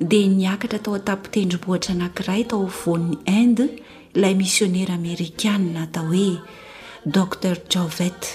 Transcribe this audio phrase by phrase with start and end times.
[0.00, 3.64] dia niakatra tao hatapotendromboitra anankiray tao ovon'ny inde
[4.16, 6.32] ilay missionnaira amerikanena tao hoe
[7.14, 8.28] docter jovete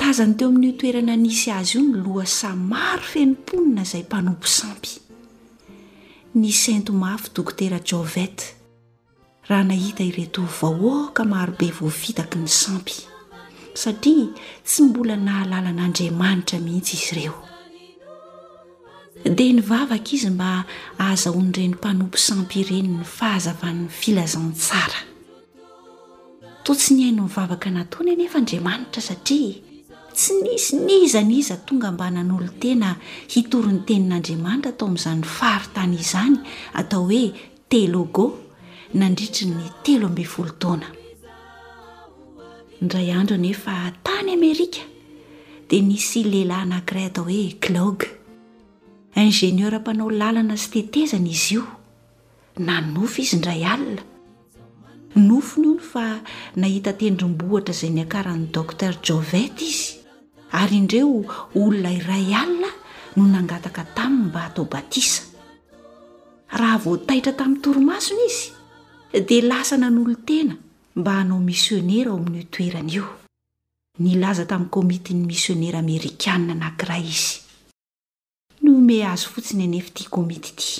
[0.00, 4.92] tazany teo amin'io toerana anisy azy io ny loha samaro fenimponina izay mpanompo sampy
[6.40, 8.44] ny cainto mafy dokotera jovete
[9.48, 12.96] raha nahita ireto vaooka marobe voavitaky ny sampy
[13.80, 14.32] satria
[14.66, 17.38] tsy mbola nahalala n'andriamanitra mihitsy izy ireo
[19.30, 20.64] dia nyvavaka izy mba
[20.98, 25.00] aazaoan'ireny mpanompo sampiren ny fahazavany filazantsara
[26.64, 29.54] totsy ny haino nivavaka nataony nefa andriamanitra satria
[30.14, 32.96] tsy nis niza niza tonga mbanan'olo tena
[33.34, 36.38] hitoriny tenin'andriamanitra atao amin'zany farytaniany
[36.80, 37.24] atao hoe
[37.70, 38.24] telogo
[38.98, 40.46] nandritry ny telo ambn foo
[42.88, 44.82] tanayefatany amerika
[45.68, 47.98] dia nisy lehilahy anakiray atao hoe klog
[49.20, 51.62] ingenieur mpanao lalana sy tetezana izy io
[52.64, 54.02] na nofo izy ndray alina
[55.26, 56.04] nofony olo fa
[56.60, 59.86] nahita tendrimbohitra zay niakaran'ny dokter jovet izy
[60.60, 61.24] ary indreo
[61.60, 62.70] olona iray alina
[63.16, 65.22] no nangataka taminy mba hatao batisa
[66.58, 68.48] raha vo tahitra tamin'ny torimasona izy
[69.28, 70.54] dia lasa na n'olo tena
[70.98, 73.04] mba hanao misionera ao amin'io toerana io
[74.04, 77.51] nilaza tamin'ny komiten'ny misionera amerikana nankiraha izy
[78.86, 80.70] me azo fotsiny anefi ti komititi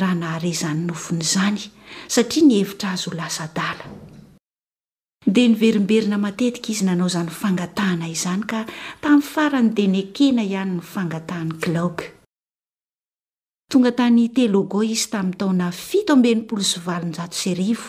[0.00, 1.58] raha naharezany nofon'izany
[2.14, 3.84] satria nihevitra azo ho lasadala
[5.34, 8.60] dia niverimberina matetika izy nanao izany fangatahana izany ka
[9.02, 11.98] tamin'ny farany de nyakena ihany ny fangatahany klaog
[13.72, 17.80] tonga tany telogo izy tamin'ny taona fto mben'polozovalnj seriv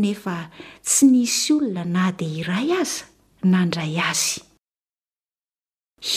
[0.00, 0.36] nefa
[0.86, 3.04] tsy nisy olona na dia iray aza
[3.52, 4.32] nandray azy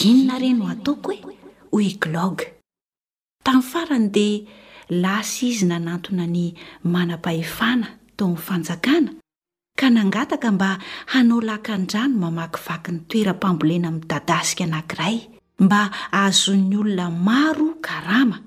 [0.09, 1.42] inona re no ataoko e
[1.73, 2.38] hoi klog
[3.45, 4.45] tamin'ny farany dea
[5.03, 6.44] lasa izy nanantona ny
[6.94, 9.11] manam-pahefana tao nyy fanjakana
[9.79, 10.72] ka nangataka mba
[11.12, 15.17] hanao laka ndrano mamakivaky ny toerampambolena amin'ny dadasika anankiray
[15.66, 15.79] mba
[16.17, 18.38] ahazon'ny olona maro karama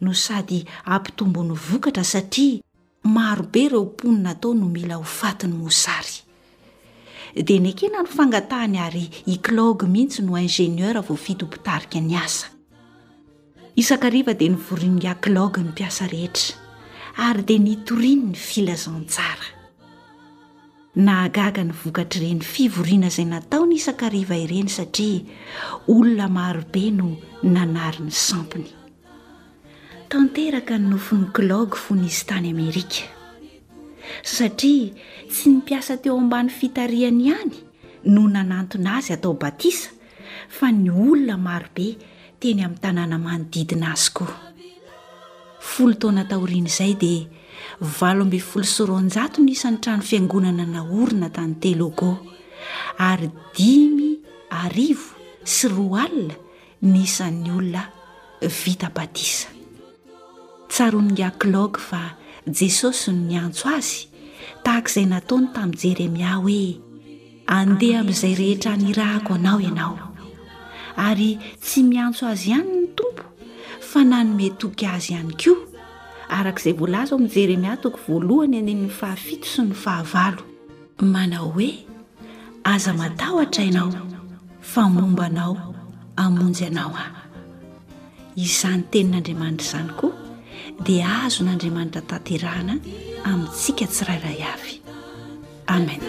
[0.00, 2.60] no sady ampitombony vokatra satria
[3.04, 6.16] marobe ireo mponina tao no mila ho fatiny mosary
[7.46, 12.46] dia nekena no fangatahany ary i klog mihitsy no ingenieur voafidypitarika ny asa
[13.76, 16.56] isankariva dia nivorinaklog ny mpiasa rehetra
[17.28, 19.48] ary dia nitoriny ny filazantsara
[21.06, 25.28] na hagaga ny vokatr' ireny fivoriana izay natao ny isan-kariva ireny satria
[25.92, 27.10] olona marobe no
[27.56, 28.72] nanary ny sampiny
[30.12, 33.04] tanteraka ny nofon'ny klog fo nyizy tany amerika
[34.24, 34.96] satria
[35.34, 37.52] tsy ny mpiasa teo ambany fitariany ihany
[38.14, 39.92] no nanantona azy atao batisa
[40.56, 41.90] fa ny olona marobe
[42.52, 44.34] eny amin'ny tanàna manodidina azy koa
[45.70, 47.28] folo tona taoriana izay dia
[47.98, 52.14] valo ambyn folo soronjato n isany trano fiangonana na orina tany telo akoo
[53.08, 54.06] ary dimy
[54.62, 55.08] arivo
[55.54, 56.36] sy roa alina
[56.92, 57.82] nisan'ny olona
[58.62, 59.48] vita batisa
[60.70, 62.02] tsaroan'ny aklaog fa
[62.46, 64.04] jesosy no ny antso azy
[64.64, 66.62] tahaka izay nataony tamin'ny jeremia hoe
[67.58, 70.05] andeha amin'izay rehetra nirahako anao ianao
[70.96, 73.22] ary tsy miantso azy ihany ny tompo
[73.90, 75.52] fa nanometoky azy ihany ko
[76.36, 80.42] arakaizay voalaaza ao mi' jeremiah toko voalohany aneny'ny fahafito sy ny fahavalo
[81.12, 81.68] manao hoe
[82.72, 83.92] aza matahoatra inao
[84.72, 85.54] fa momba anao
[86.16, 87.22] amonjy anao aho
[88.46, 90.16] izany tenin'andriamanitra izany koa
[90.84, 92.74] dia azo n'andriamanitra tanterahana
[93.28, 94.74] amintsika tsyrayray avy
[95.66, 96.02] amen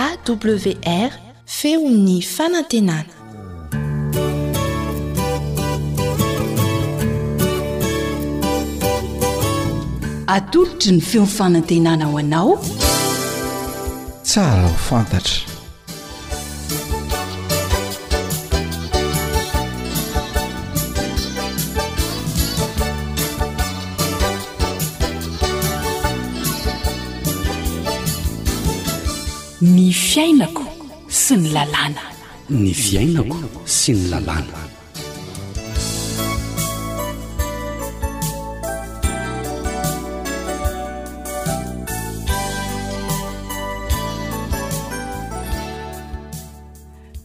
[0.00, 1.12] aawr
[1.46, 3.14] feon'ny fanantenana
[10.34, 12.52] atolotry ny feon'ny fanantenana ho anao
[14.22, 15.38] tsara hofantatra
[29.60, 30.64] ny fiainako
[31.12, 32.04] sy ny lalàna
[32.48, 33.36] ny fiainako
[33.68, 34.60] sy ny lalàna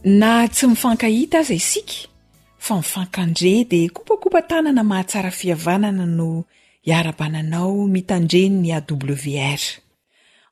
[0.03, 2.11] na tsy mifankahita aza isika
[2.65, 6.31] fa mifankandre dia kopakopa tanana mahatsara fihavanana no
[6.87, 9.61] iara-bananao mitandre ny awr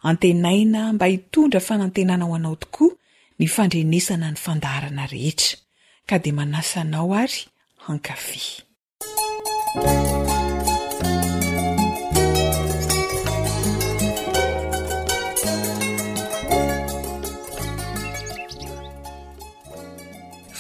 [0.04, 2.94] antenaina mba hitondra fanantenana ao anao tokoa
[3.40, 5.56] ny fandrenesana ny fandarana rehetra
[6.08, 7.48] ka dia manasa anao ary
[7.88, 8.68] hankafe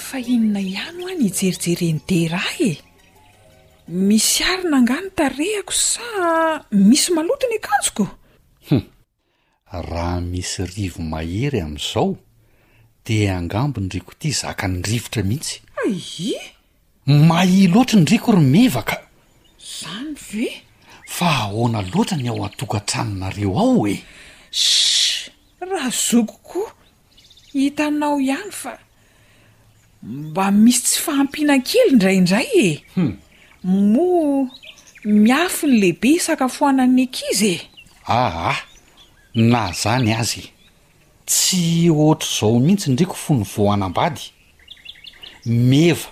[0.07, 2.81] fa inona ihano any ijerijereny derahy e
[4.07, 6.05] misy arina anganotarehako sa
[6.87, 8.05] misy malotona akanjoko
[9.81, 12.15] raha misy rivo mahery amn'izao
[13.05, 18.95] de angambo nydriko ity zaka ny rivotra mihitsy ai mahi loatra ndriko ry mevaka
[19.59, 20.61] zany ve
[21.15, 23.95] fa ahoana loatra ny ao an-tokantranonareo ao e
[24.51, 25.29] s
[25.59, 26.71] raha zoko koa
[27.53, 28.77] hitanao ihany fa
[30.03, 33.13] mba misy tsy fahampianakely indrayindray e hmm.
[33.63, 34.49] moa
[35.05, 37.61] miafy ny lehibe isakafoananyy ankizy eh
[38.05, 38.61] ah, ahhah
[39.33, 40.49] na zany azy
[41.25, 44.29] tsy ohatra zao mihitsy ndriko fo ny vo anam-bady
[45.45, 46.09] meva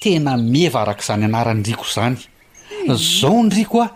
[0.00, 2.16] tena meva arak' izany anaraindriko zany
[2.88, 3.88] zao ndriko a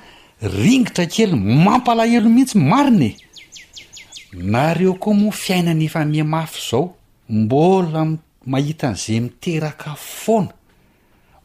[0.43, 1.32] ringitra kely
[1.65, 3.17] mampalahelo mihitsy marinae
[4.35, 6.94] nareo koa moa fiainany efa mia mafy zao
[7.29, 8.05] mbola
[8.47, 10.53] mahita an'izay miterakafoana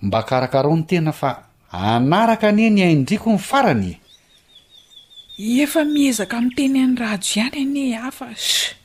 [0.02, 1.40] mba karakarao ny tena fa
[1.72, 4.00] anaraka anie ny aindriko ny faranye
[5.38, 8.76] efa mihezaka amin'nyteny any rajo ihany any afa s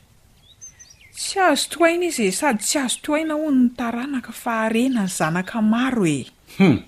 [1.13, 5.61] tsy azo tooaina izy e sady tsy azo tooaina hono ny taranaka faharena ny zanaka
[5.61, 6.81] maro ehum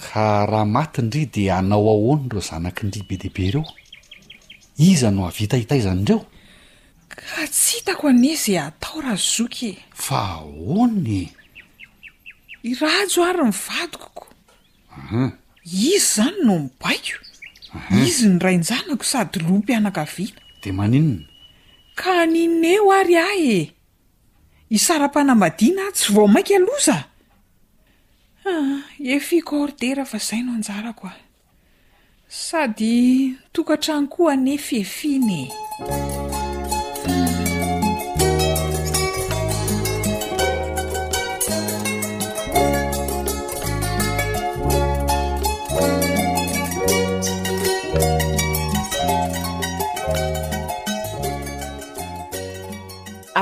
[0.00, 3.64] ka raha matindry di anao ahony reo zanaki ndry be debe ireo
[4.80, 6.24] iza no avita hitaizany ndreo
[7.12, 11.28] ka tsy hitako aneza atao razozoka e fa ahonye
[12.64, 14.24] irajo ary nyvadikoko
[14.96, 15.30] uhm
[15.68, 17.25] izy izany no mibaiko
[17.76, 18.02] Mhm.
[18.04, 21.26] izy ny ray injanako sady lompianaka viana de maninona
[22.00, 23.66] ka ninn eho ary ahy e
[24.76, 27.04] isara-panamadina tsy vao mainka lozaa
[28.50, 28.80] ah,
[29.16, 31.14] efi korderah fa zaino anjarako a
[32.46, 32.94] sady
[33.54, 35.44] tokan-trany ko anefefinae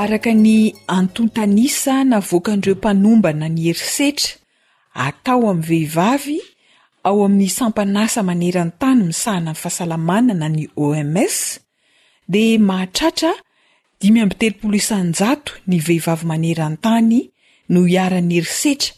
[0.04, 4.36] araka ny antontanisa navoakandreo mpanombana ny erisetra
[4.94, 6.40] atao am vehivavy
[7.04, 11.36] ao amin'ny sampanasa maneran tany misahana amy fahasalamanana ny oms
[12.28, 13.32] dia mahatratra
[14.00, 17.20] 531 ny vehivavy manerantany
[17.72, 18.92] no iarany erisetra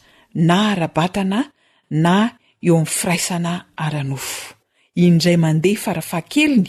[0.47, 1.41] na arabatana
[2.03, 2.17] na
[2.67, 3.53] eo amy firaisana
[3.85, 4.53] aranofo
[4.95, 6.67] indray mandeha farafahakeliny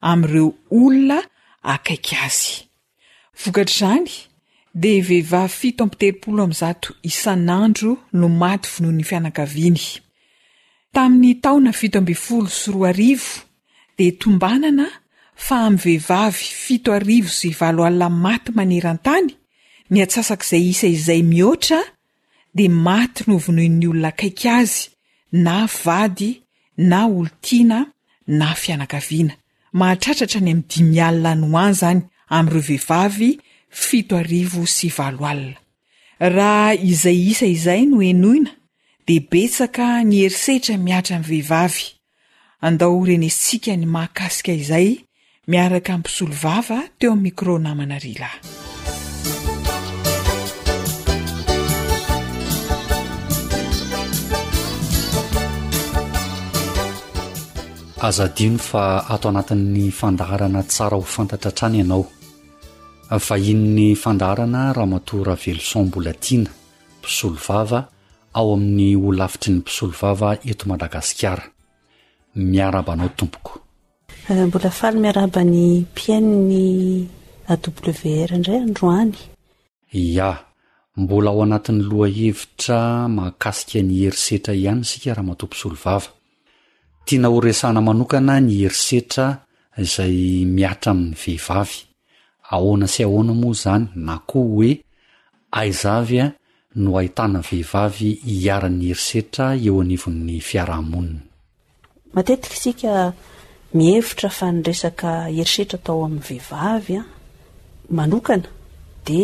[0.00, 1.18] amireo olona
[1.62, 2.65] akaiky azy
[3.44, 4.10] vokatr' izany
[4.82, 9.84] dea vehivavy fito ampiterio0o amzato isan'andro no maty vonohiny fianakaviany
[10.94, 13.10] tamin'ny taona 7 so roari
[13.98, 14.86] di tombanana
[15.46, 19.28] fa amy vehivavy fito arivo zy ivalo alina maty maneran-tany
[19.92, 21.80] miatsasak'zay isa izay mihoatra
[22.56, 24.82] di maty no ovonony olona kaiky azy
[25.44, 26.30] na vady
[26.90, 27.78] na olotiana
[28.38, 29.32] na fianakaviana
[29.78, 33.38] mahatratratra ny amy d5my alina noan zany amyiroo vehivavy
[33.70, 35.56] 7 s vloala
[36.34, 38.50] raha izay isa izay no enoina
[39.06, 41.84] de betsaka ni erisetra miatra amy vehivavy
[42.66, 44.88] andao hrenentsika ny mahakasika izay
[45.50, 48.38] miaraka am pisolo vava teo am mikro namana rilay
[58.00, 62.02] azadino fa ato anatin'ny fandarana tsara ho fantatratrany ianao
[63.28, 66.50] fahino'ny fandahrana raha matoa raha veloson mbola tiana
[66.98, 67.80] mpisolo vava
[68.38, 71.44] ao amin'ny olafitry ny mpisolo vava eto madagasikara
[72.50, 73.52] miarabanao tompoko
[74.28, 77.08] eh, mbola faly miara bany piainny
[77.52, 77.54] a
[78.04, 79.16] w r indray androany
[79.92, 80.30] ia
[80.96, 86.08] mbola ao anatin'ny loha hevitra mahakasika ny herisetra ihany sikarahamatoaisoloava
[87.06, 89.26] tiana horesana manokana ny herisetra
[89.78, 91.78] izay miatra amin'ny vehivavy
[92.54, 94.70] ahoana sy ahoana moa zany na koa hoe
[95.60, 96.34] aizavy a
[96.82, 101.20] no ahitanany vehivavy hiaran'ny herisetra eo anivon'ny fiaraha-monina
[102.14, 102.92] matetika isika
[103.78, 107.04] mihevitra fa ny resaka herisetra tao amin'ny vehivavy a
[107.98, 108.48] manokana
[109.06, 109.20] de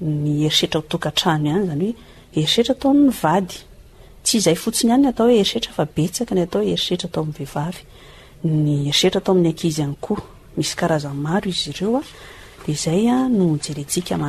[0.00, 1.96] ny herisetra hotokantrano ihany izany hoe
[2.42, 3.56] herisetra tao ny vady
[4.24, 7.74] tsy ay fotsiny any n atao hoerisetra fa betsakany atao ho erisetra atao amiyeiay
[8.42, 10.14] ny erisetra atao amin'ny akizy anyko
[10.56, 12.00] misy karazan maro izy reo
[12.64, 13.04] de zay
[13.36, 14.20] noeiaakrtra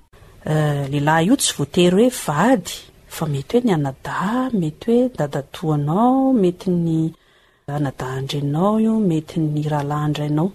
[0.51, 2.65] eh, leilahy io tsy voatery hoe vad
[3.07, 6.99] fa mety hoe ny anada mety hoe dadatanao met ny
[7.77, 10.51] anadaandrnao io met ny rahaandrainao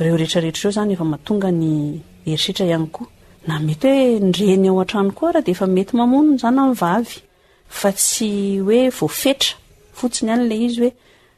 [0.00, 3.06] reo retrarehtrreo zanyefamahatongany eisetraihany ko
[3.46, 6.82] na mety hoe nreny aoatrano koa rahadefamety mamonno zanyaf
[7.96, 9.59] tsy hoe r
[10.00, 10.92] fotsiny ihany la izy hoe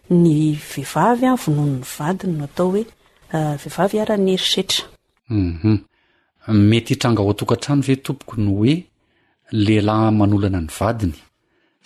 [0.08, 2.84] ny vehivavy a vonono'ny vadiny no atao hoe
[3.36, 5.78] ah, vehivavy araha ny herisetrauhum
[6.70, 8.74] mety hitranga ho atokantrano ve tompoko no hoe
[9.64, 11.18] lehilahy manolana ny vadiny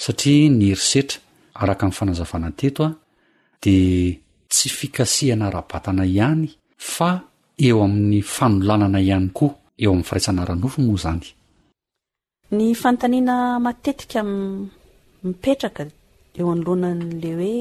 [0.05, 1.19] satria ny herisetra
[1.63, 2.91] araka in'ny fanazavana teto a
[3.63, 3.77] de
[4.51, 6.47] tsy fikasiana ra-batana ihany
[6.95, 7.09] fa
[7.59, 11.27] eo amin'ny fanolanana ihany koa eo amin'ny faraisana ranofo moa zany
[12.57, 14.31] ny fantaniana matetika am
[15.27, 15.85] mipetraka
[16.39, 17.59] eo anyloana n'la hoe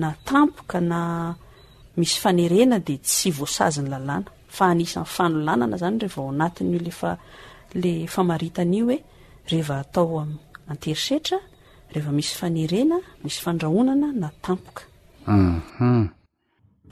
[0.00, 0.08] na
[0.42, 1.00] ampoka na
[1.98, 3.28] misy eea dty
[3.80, 6.04] nnhvaa'anio
[8.88, 8.98] hoe
[9.50, 11.38] reheva atao aiyaterisetra
[11.94, 14.82] reheva misy fanerena misy fandrahonana na tampoka
[15.26, 16.06] mhm.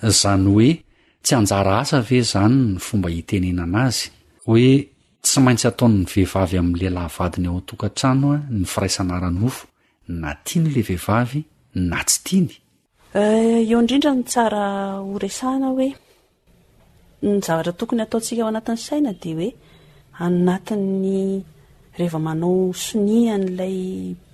[0.08, 0.82] zany hoe
[1.22, 4.08] tsy anjara asa ve zany ny fomba hitenena anazy
[4.46, 4.70] hoe
[5.24, 9.64] tsy maintsy atao'ny vehivavy amin'nlehilahy vadiny ao a-tokan-trano a ny firaisana aranofo
[10.20, 11.40] na tiany la vehivavy
[11.90, 12.54] na tsy tiany
[13.20, 14.62] eh, eo indrindra ny tsara
[15.10, 15.88] horesahna hoe
[17.24, 19.50] ny zavatra tokony ataontsika ao anatin'ny saina de hoe
[20.24, 21.18] anatin'ny
[21.98, 23.76] rehefa manao soniha n'ilay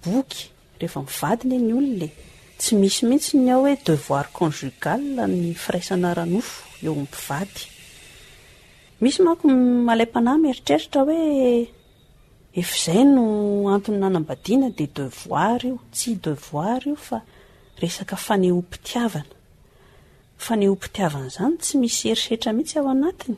[0.04, 0.40] boky
[0.80, 2.10] rehefa mivadiny ny olona e.
[2.58, 9.12] tsy misy mihitsy ny ao hoe devoir onjgal ny firaiafo eopivadeiezay
[13.14, 13.24] no
[13.74, 16.82] antony nanambadina de devoir io tsy devoir
[18.30, 23.36] aanehoiiehomiivan zany tsy misy eriretra mihitsy ao anatiny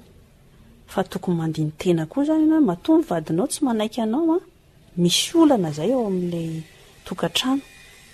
[0.93, 4.43] fa tokony mandintena koa zany anah matomby vadinao tsy manaiky anaoa ah.
[5.03, 6.51] misy olana zay eo amilay
[7.07, 7.63] tokantrano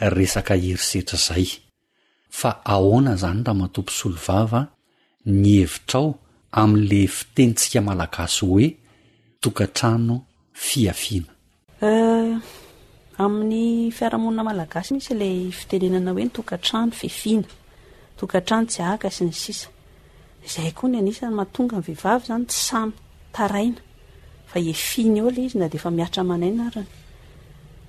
[0.00, 1.46] resaka heritsetra zay
[2.38, 4.60] fa ahoana zany raha matompo syolo vava
[5.26, 6.06] ny hevitrao
[6.60, 8.68] amin'la fitenitsika malagasy hoe
[9.42, 10.16] tokatrano
[10.66, 11.32] fiafiana
[13.24, 17.48] amin'ny fiarahamonina malagasy misy lay fitenenana hoe ny tokantrano fefiana
[18.18, 19.68] tokatrano tsy aka sy ny sisa
[20.46, 22.92] izay koa ny anisany mahatonga aminny vehivavy zany tsy samy
[23.34, 23.80] taraina
[24.50, 26.90] fa efiny o la izy na de efa miatra manay n arany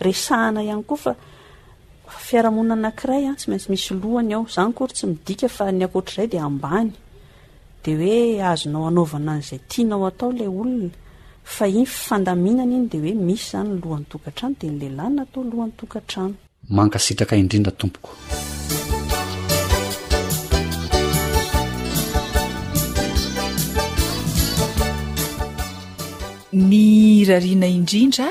[0.00, 1.12] resahana ihany koa fa
[2.24, 5.82] ffiarahamonina anankiray any ah, tsy maintsy misy lohany aho zany kory tsy midika fa ni
[5.88, 6.90] akoatra'izay dea ambany
[7.84, 8.16] de hoe
[8.52, 10.90] azonao anaovana an'izay tianao atao ilay olona
[11.56, 15.72] fa iny fifandaminany iny de hoe misy zany y lohan'ny tokantrano de nylehilana atao lohany
[15.80, 16.34] tokantrano
[16.76, 18.10] mankasitraka indrindra tompoko
[26.70, 28.26] ny rariana indrindra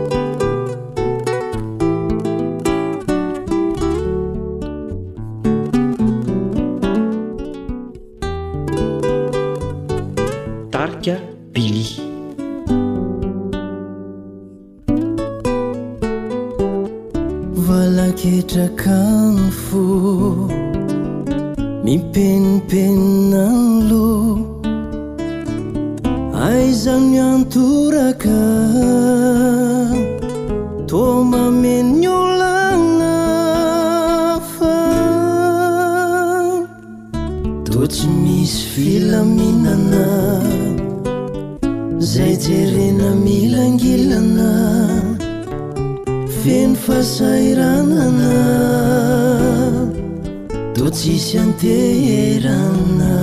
[21.95, 24.07] ipenimpeninany lo
[26.45, 28.39] aizany antoraka
[30.89, 33.11] toa mamenny olana
[34.53, 34.79] fa
[37.67, 40.05] toa tsy misy filaminana
[42.11, 44.51] zay jerena milangelana
[46.39, 48.31] feno fasairanana
[50.83, 53.13] totsisy anteherana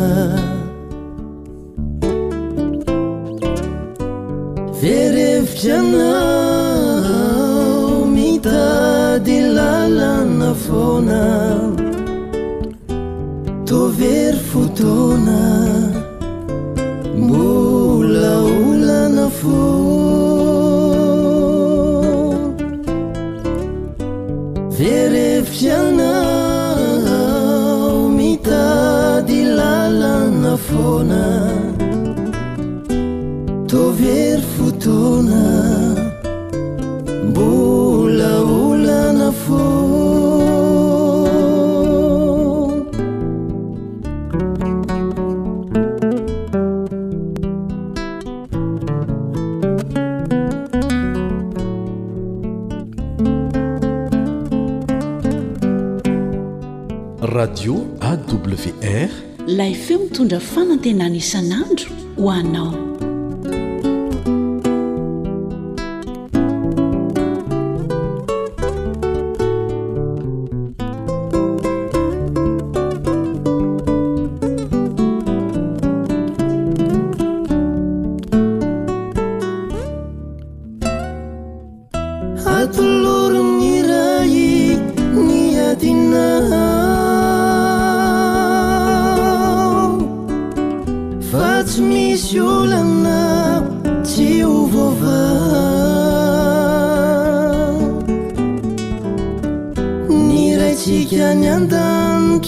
[4.80, 7.80] verefitra aminao
[8.14, 11.22] mitady lalana fona
[13.68, 15.40] tôvery fotona
[17.24, 19.79] mbola olana fo
[58.56, 59.08] wr
[59.46, 62.79] lay feo mitondra fanantenany isan'andro ho anao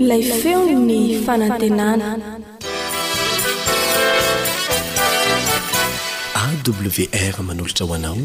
[0.08, 2.25] lay feon ny fanantenana
[6.72, 8.16] wr manolotra hoanao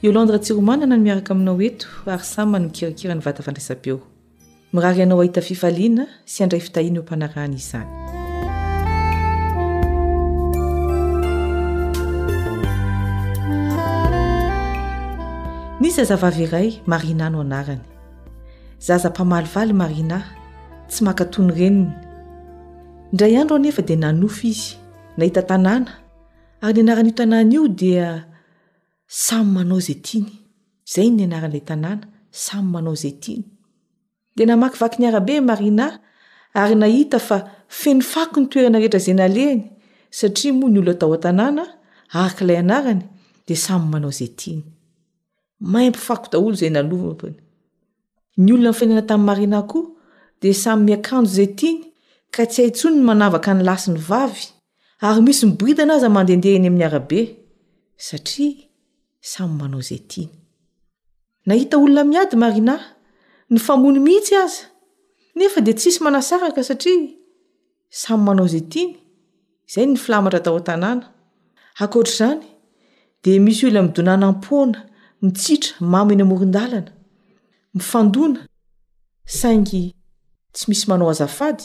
[0.02, 3.98] eo landre tsiromanana no miaraka aminao eto ary sayma ny mikirakira ny vatafandraisabeo
[4.72, 8.13] mirary ianao ahita fifaliana sy andray fitahina eo mpanarahana izany
[15.84, 17.84] ny zazavavy iray marina no anarany
[18.86, 20.16] zaza mpamalivaly marina
[20.88, 21.86] tsy makatony reniny
[23.12, 24.68] indray andro onefa de nanofy izy
[25.20, 25.90] nahita tanàna
[26.66, 28.08] ary ny anaran'io tanàna io dia
[29.26, 30.28] samy manao zay tiany
[30.92, 32.06] zay ny anaran'lay tanàna
[32.44, 33.44] samy manao zay tiany
[34.36, 35.86] de namakivaky niarabe marina
[36.60, 37.36] ary nahita fa
[37.78, 39.60] fenofako ny toerana rehetra zay naleany
[40.18, 41.64] satria moa ny olo atao atanàna
[42.22, 43.02] arklay anarany
[43.46, 44.60] de samy manao zayin
[45.64, 45.96] mayny
[46.36, 46.80] olona
[48.44, 49.86] nyfinena tamin'ny marina koa
[50.42, 51.78] de samy miakanjo izay tiny
[52.34, 54.42] ka tsy hai ntsony ny manavaka ny lasi ny vavy
[55.06, 57.20] ary misy miboidana azy mandehndehiny amin'ny arabe
[58.06, 58.64] satria
[59.30, 60.30] samy manao izay tiny
[61.46, 62.74] nahita olona miady marina
[63.52, 64.64] ny famony mihitsy aza
[65.38, 67.06] nefa de tsisy manasaraka satria
[68.02, 68.92] samy manao izay tiny
[69.68, 71.04] izay ny filamatra tao a-tanàna
[71.82, 72.40] akoatra zany
[73.22, 74.78] de misy olon mdonanampona
[75.24, 76.92] mitsitra mamo eny amorin-dalana
[77.76, 78.40] mifandona
[79.38, 79.84] saingy
[80.54, 81.64] tsy misy manao azafady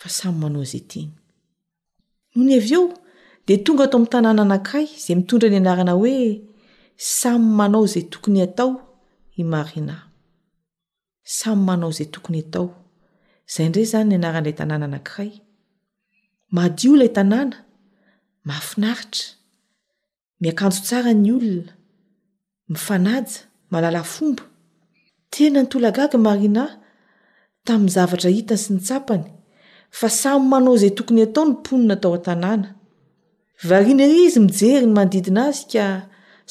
[0.00, 1.10] fa samy manao izay tiny
[2.34, 2.84] noho ny av eo
[3.46, 6.16] de tonga atao amin'ny tanàna anankiray zay mitondra ny anarana hoe
[7.16, 8.70] samy manao izay tokony atao
[9.40, 9.96] i marina
[11.38, 12.66] samy manao izay tokony atao
[13.52, 15.32] zay indray zany ny anaranilay tanàna anankiray
[16.56, 17.56] madio la tanàna
[18.46, 19.24] mahafinaritra
[20.40, 21.72] miakanjo tsara ny olona
[22.70, 24.42] anaamaalafomba
[25.34, 26.64] tena nytolagaga marina
[27.66, 29.24] tamin'ny zavatra hitany sy ny tsapany
[29.98, 32.68] fa samy manao izay tokony atao ny ponina tao a-tanàna
[33.68, 35.84] varinerizy mijeriny mandidina azy ka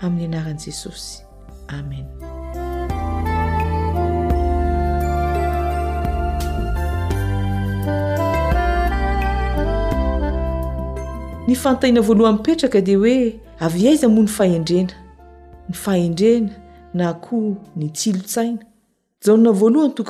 [0.00, 1.22] amin'ny anaran'i jesosy
[1.68, 2.29] amena
[11.50, 14.92] ny fantaina voalohany mipetraka dia hoe avi aiza moa ny fahendrena
[15.68, 16.50] ny fahendrena
[16.94, 18.62] na koo ny tsilotsaina
[19.20, 20.04] j valonyto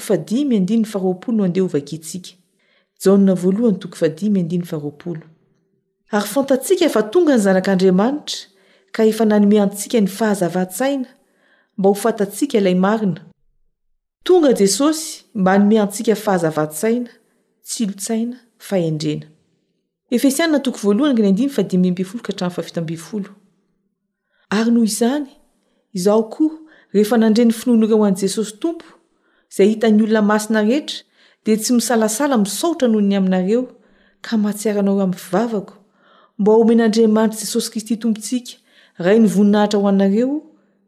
[6.12, 8.48] ary fantatsika efa tonga ny zanak'andriamanitra
[8.92, 11.06] ka efa nanome antsika ny fahazava-tsaina
[11.78, 13.20] mba ho fantatsika ilay marina
[14.24, 17.10] tonga jesosy mba hanome antsika y fahazavatsaina
[17.64, 19.26] tsilotsainaahedrena
[24.50, 25.28] ary noho izany
[25.98, 26.54] izaho koa
[26.94, 28.84] rehefa nandren'ny finono ireo an' jesosy tompo
[29.50, 30.96] izay hitany olona masina rehetra
[31.44, 33.60] dia tsy misalasala misaotra noho ny aminareo
[34.26, 35.74] ka matsiaranaro amin'ny fivavako
[36.40, 38.50] mba omen'andriamanitra jesosy kristy tompontsika
[39.04, 40.28] ray ny voninahitra ho anareo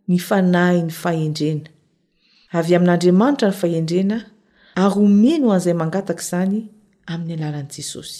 [0.09, 1.69] ny fanahyny fahendrena
[2.59, 4.17] avy amin'andriamanitra ny fahendrena
[4.83, 6.59] ary omeno hoan'izay mangataka izany
[7.13, 8.19] amin'ny alalan'jesosy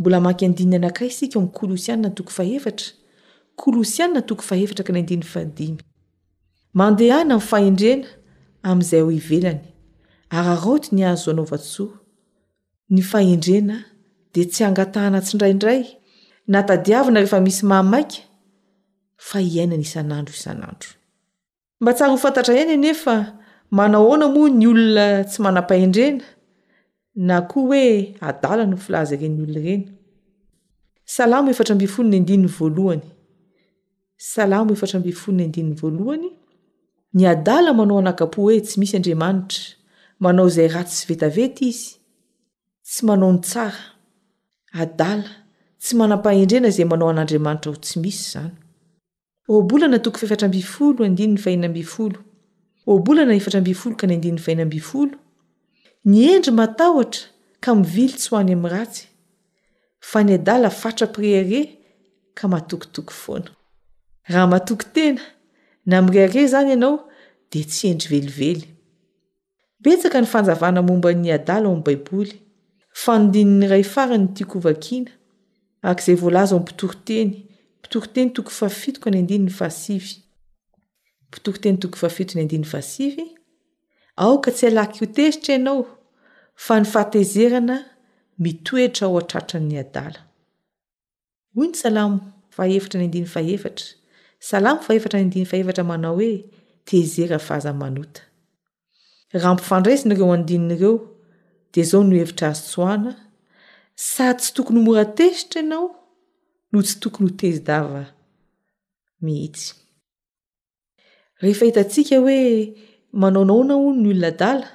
[0.00, 2.86] mbola maky andiny anakay isika mikolosianina toko fahevatra
[3.60, 5.80] kolosianina toko fahevatra ka ny andininy faadimy
[6.78, 8.06] mandehana amin'nyfahendrena
[8.68, 9.62] amin'izay aho ivelany
[10.36, 11.92] ararooty ny ahazo anaovatsoa
[12.94, 13.76] ny fahendrena
[14.34, 15.82] de tsy angatahna tsindraindray
[16.52, 18.16] na tadiavina rehefa misy mahamaika
[19.26, 20.90] fa iaina ny isan'andro isan'andro
[21.80, 23.14] mba tsary ho fantatra ihany enefa
[23.76, 26.22] manahaona moa ny olona tsy manam-pahendrena
[27.14, 29.84] na koa hoe adala no filaza reny olono ireny
[31.04, 33.02] salamo efatra ambifolo ny andininy voalohany
[34.30, 36.28] salamo efatra ambyfolony andiny voalohany
[37.14, 39.62] ny adala manao anakapo hoe tsy misy andriamanitra
[40.22, 41.90] manao izay rat sy vetaveta izy
[42.86, 43.82] tsy manao ny tsara
[44.82, 45.30] adala
[45.82, 48.54] tsy manam-pahendrena izay manao an'andriamanitra ho tsy misy izany
[49.54, 52.18] obolana toko fefatra ambyfolo andininy fahina ambifolo
[52.92, 55.16] obolana efatra ambyfolo ka ny andinin'ny fahina ambyfolo
[56.04, 57.26] ny endry matahotra
[57.60, 59.04] ka mivily tsy ho any amin'nyratsy
[60.10, 61.62] fa ny adala fatra-pire are
[62.34, 63.50] ka matokitoky foana
[64.32, 65.20] raha matoky tena
[65.86, 66.94] na am'yreare izany ianao
[67.50, 68.68] dia tsy endry velively
[69.82, 72.32] betsaka ny fanjavana momba ny adala o ami'ny baiboly
[73.02, 75.10] fanodini'ny ray faranyny tiakovakiana
[75.84, 77.30] ak'izay voalaza o m'mpitoro teny
[77.84, 80.16] pitoroteny toko fahafitoka ny andininy fahasivy
[81.30, 83.24] pitoroteny toko fahafitok ny andinin'ny fahasivy
[84.28, 85.82] aka tsy alaky hotezitra ianao
[86.64, 87.76] fa ny fahatezerana
[88.42, 90.20] mitoetra ao antratran'ny adala
[91.54, 92.16] hoy ny salamo
[92.56, 93.86] faevitra ny andiny faevatra
[94.50, 96.32] salamo faevatra ny andiny faevatra manao hoe
[96.90, 98.20] tezera fahazamanota
[99.32, 100.94] raha mpifandraisina ireo andinin'ireo
[101.74, 103.12] de zao no hevitra azo tsoana
[104.10, 105.86] sady tsy tokony ho moratezitra ianao
[106.72, 108.02] no tsy tokony ho tezidava
[109.24, 109.66] mihitsy
[111.42, 112.38] rehefa hitatsika hoe
[113.12, 114.68] manao naoanaon ny olona dala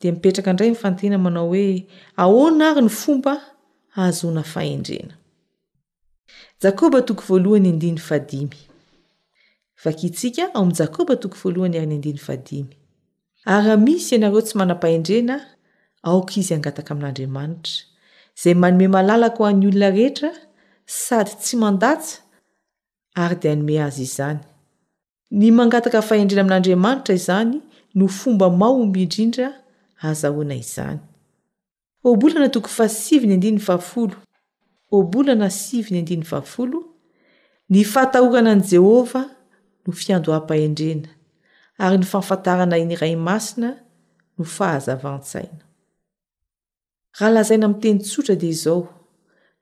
[0.00, 1.86] di mipetraka ndray nyfantrina manao hoe
[2.22, 3.32] ahoana ary ny fomba
[3.96, 5.14] ahazona fahendrena
[6.62, 8.48] jkbatoko voalonyndiny adi
[9.82, 12.72] vakitsika ao am'n jakoba toko voalohany aryny andiny fadimy
[13.54, 15.36] ary ahmisy ianareo tsy manam-pahendrena
[16.08, 17.72] aoka izy hangataka amin'andriamanitra
[18.38, 20.30] izay manome malalako ho an'ny olona rehetra
[21.02, 21.98] sady tsy mandaa
[23.22, 24.38] ary di anome azyizan
[25.40, 27.52] ny mangataka fahendrena amin'n'andriamanitra izany
[27.96, 29.46] no fomba mahomby indrindra
[30.08, 30.98] azahoana izany
[32.10, 34.16] obolana tokoy fa sivy ny andiny vahfolo
[34.96, 36.78] obolana siviny andiny vahfolo
[37.72, 39.26] ny fatahorana an' jehovah
[39.84, 41.08] no fiando ham-pahendrena
[41.84, 43.70] ary ny fafantarana inyray masina
[44.36, 45.64] no fahazavantsaina
[47.18, 48.80] rahalazaina ami'teny tsotra dia izao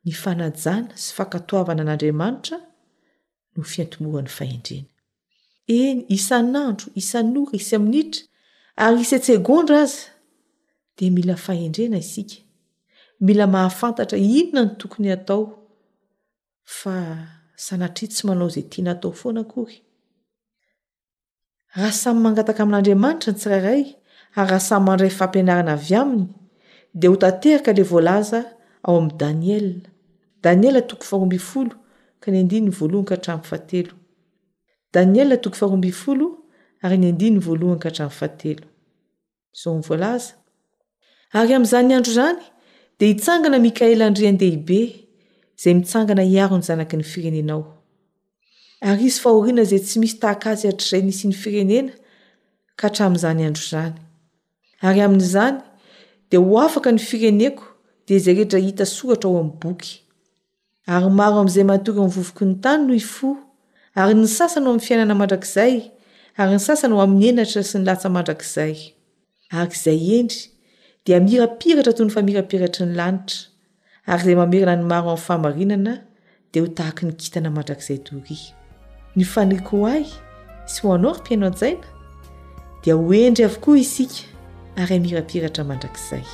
[0.05, 2.57] ny fanajana sy fakatoavana an'andriamanitra
[3.55, 4.90] no fiantomohan'ny faendrena
[5.71, 8.23] eny isanandro isanora isy minitra
[8.85, 10.03] ary isa -tsegondra aza
[10.97, 12.37] de mila fahendrena isika
[13.27, 15.41] mila mahafantatra inona no tokony hatao
[16.79, 16.95] fa
[17.65, 19.77] sanatri tsy manao izay tianatao foana akory
[21.75, 23.83] raha samy mangataka amin'andriamanitra ny tsiraray
[24.41, 26.27] ary raha samy mandray fampianarana avy aminy
[26.99, 28.41] de ho tanteraka lay voalaza
[28.87, 29.67] ao amin'ny daniel
[30.45, 31.75] daniel tokoy faromby folo
[32.21, 33.93] ka ny andininy voalohan ka hatramony faatelo
[34.97, 36.39] o
[41.33, 42.39] ary amin'izany andro izany
[43.01, 44.81] dia hitsangana mikael andri andehahibe
[45.59, 47.63] izay mitsangana hiaro ny zanaky ny firenenao
[48.89, 51.93] ary izy fahoriana izay tsy misy tahak azy atr'izay nisy ny firenena
[52.79, 53.95] ka hatramin'izany andro izany
[54.87, 55.57] ary amin'izany
[56.29, 57.65] dia ho afaka ny fireneko
[58.07, 59.91] dia izaretra hita soratra ao amin'ny boky
[60.95, 63.29] ary maro amin'izay mahatora mni vovoky ny tany noho i fo
[63.95, 65.75] ary ny sasany o amin'ny fiainana mandrakizay
[66.39, 68.75] ary ny sasany o amin'ny enatra sy ny latsa mandrakzay
[69.61, 70.43] ary izay endry
[71.07, 75.95] dia mirapiratra toyny fa mirapiratra ny lanitra ary izay mamerina ny maro amin'ny fahamarinana
[76.53, 78.39] dia ho tahaky ny kintana mandrakizay dori
[79.17, 80.05] ny fanriko ay
[80.73, 81.89] sy ho anao rympiaino anjaina
[82.85, 84.23] dia hoendry avokoa isika
[84.81, 86.25] ary amirapiratra mandrakzay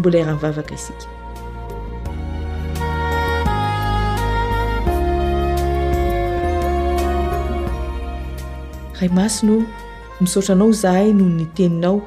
[0.00, 1.19] mbola vavaka iska
[9.00, 9.66] ray masino
[10.20, 12.02] misaotranao zahay noho ny teninao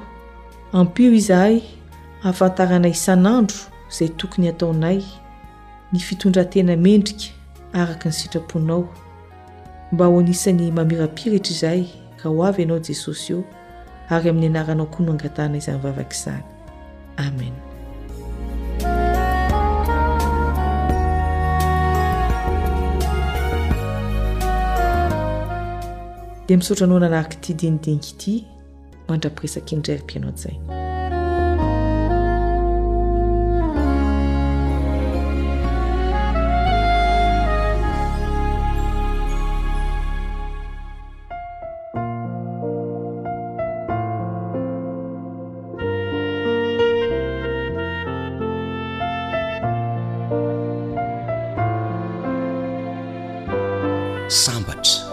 [0.74, 1.58] ampio izahay
[2.28, 3.58] afantarana isan'andro
[3.92, 5.00] izay tokony hataonay
[5.94, 7.32] ny fitondrantena mendrika
[7.80, 8.82] araka ny sitraponao
[9.92, 11.84] mba hoanisan'ny mamirapiritra izahay
[12.22, 13.40] raha ho avy ianao jesosy eo
[14.14, 16.44] ary amin'ny anaranao koa no angatana iza ny vavaka izany
[17.26, 17.56] amen
[26.58, 28.34] misotranao na anaraka itidinidinky ity
[29.08, 30.58] mandrapiresaka indrarym-pianaotzay
[54.44, 55.13] sambatra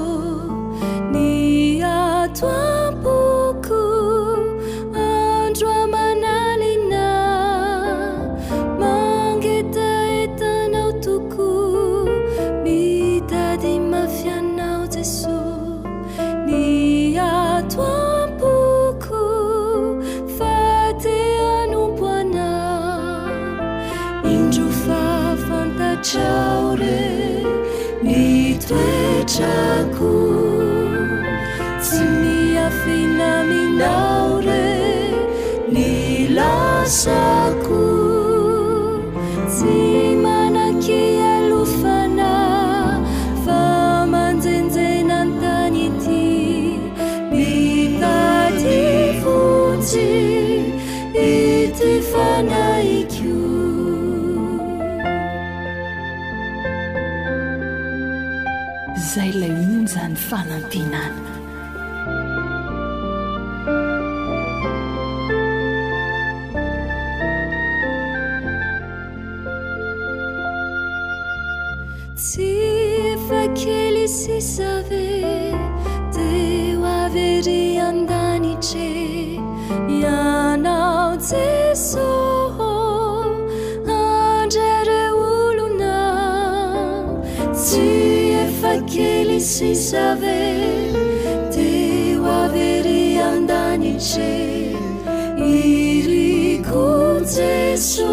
[97.93, 98.07] 说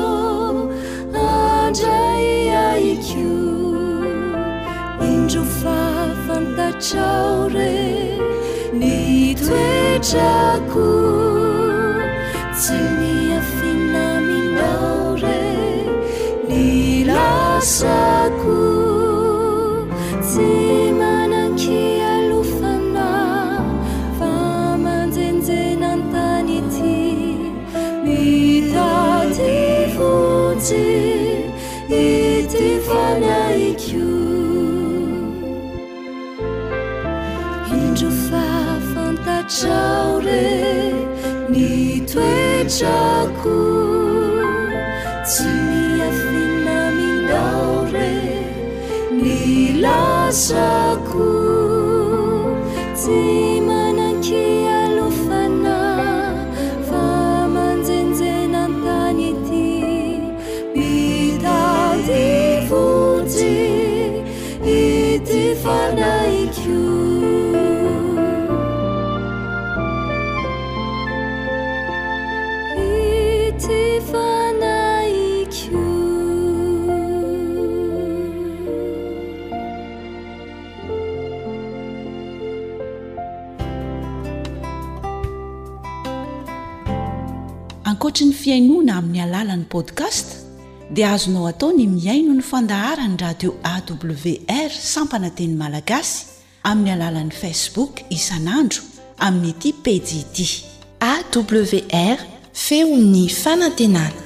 [1.15, 3.17] 安着爱一 q
[5.01, 5.71] 运中发
[6.27, 7.95] 放的朝人
[8.73, 10.19] 你退着
[10.75, 10.81] 故
[12.57, 15.87] 经你飞那明到泪
[16.49, 18.18] 你拉
[42.79, 42.87] 着
[43.43, 43.51] 哭
[45.25, 50.55] 今你满到泪你拉下
[88.25, 90.27] ny fiainoana amin'ny alalan'ny podkast
[90.97, 96.25] dia azonao atao ny miaino ny fandahara ny radio awr sampanateny malagasy
[96.71, 98.83] amin'ny alalan'ni facebook isan'andro
[99.27, 100.37] amin'nyiti pedid
[101.13, 102.19] awr
[102.65, 104.23] feon'ny fanantenana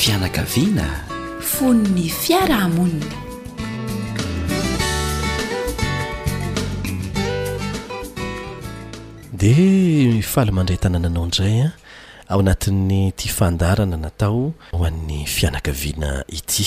[0.00, 0.88] fianakaviana
[1.52, 3.25] fonny fiarahamonna
[9.38, 11.72] de faly mandray tanànanao indray a ah,
[12.32, 16.64] ao anatin'ny ti fandarana natao ho an'ny fianakaviana ity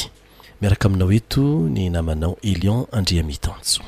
[0.62, 1.44] miaraka aminao eto
[1.76, 3.82] ny namanao elion andria mitantso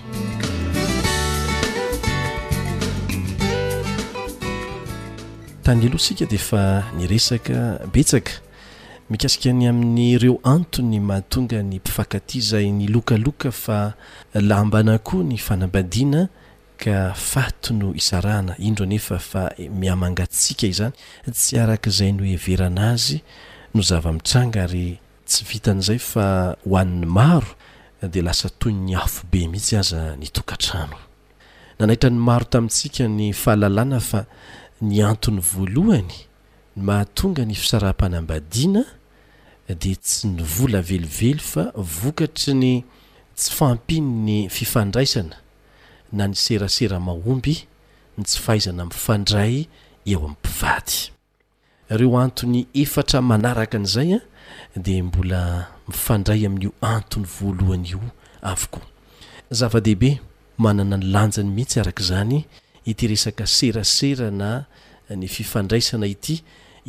[5.63, 6.61] tany aloha sika dea efa
[6.97, 7.57] nyresaka
[7.93, 8.31] betsaka
[9.09, 13.79] mikasika ny amin'nyireo anto ny mahatonga ny mpifakaty zay ny lokaloka fa
[14.33, 16.29] lambana koha ny fanambadiana
[16.81, 19.43] ka fato no isarahana indro nefa fa
[19.79, 20.93] miamangatsika izany
[21.37, 23.17] tsy arak'izay no oe verana azy
[23.73, 24.87] no zava-mitranga ary
[25.29, 26.25] tsy vitan' izay fa
[26.65, 27.51] hohan'ny maro
[28.13, 30.97] de lasa toy ny afobe mhitsy aza ny tokantrano
[31.77, 34.21] naaitany maro tamintsika ny fahalalana fa
[34.89, 36.13] ny antony voalohany
[36.87, 38.83] mahatonga ny fisaram-panambadiana
[39.81, 41.63] di tsy nyvola velively fa
[41.97, 42.73] vokatry ny
[43.37, 45.37] tsy fampinny fifandraisana
[46.13, 47.67] na ny serasera mahomby
[48.17, 49.67] ny tsy fahaizana mifandray
[50.05, 51.11] eo amin'ny mpivady
[51.97, 54.11] reo antony efatra manaraka an'izay
[54.75, 55.41] a dea mbola
[55.87, 57.99] mifandray amin'io antony voalohany io
[58.51, 58.85] avokoa
[59.59, 60.11] zavadehibe
[60.63, 62.37] manana ny lanjany mihitsy araka izany
[62.91, 64.49] ity resaka serasera na
[65.17, 66.35] ny fifandraisana ity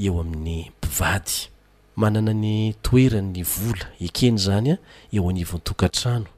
[0.04, 1.32] eo amin'ny mpivady
[1.96, 4.76] manana ny toeranny vola ekeny zany a
[5.14, 6.28] eo anivintokantrano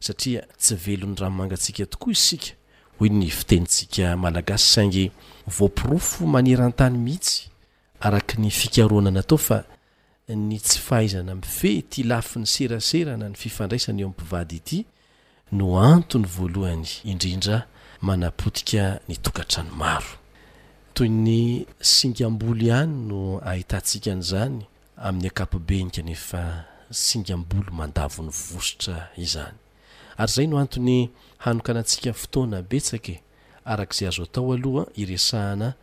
[0.00, 2.50] satria tsy velon'ny raomangatsika tokoa isika
[2.98, 5.10] hoy ny fitenitsika malagasy saingy
[5.58, 7.42] voampirofo maniran-tany mihitsy
[8.00, 9.64] araka ny fikaroana na atao fa
[10.28, 14.86] ny tsy fahaizana m feh ty lafiny serasera na ny fifandraisany eo ampivady ity
[15.52, 17.66] no antony voalohany indrindra
[18.00, 20.12] manapotika nytokatra ny maro
[20.94, 24.60] toy ny singambolo ihany no ahitantsika n'izany
[24.96, 29.56] amin'ny akapobenika nefa singambolo mandavony vosotra izany
[30.18, 33.20] ary zay no antony hanokana antsika fotoana betsaky e.
[33.64, 35.74] arak'izay azo atao aloha iresahana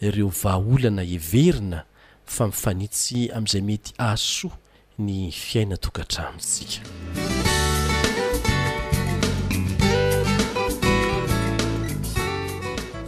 [0.00, 1.84] reo vaaolana heverina
[2.24, 4.50] fa mifanitsy am'izay mety asoa
[4.98, 6.80] ny fiaina tokatraamitsika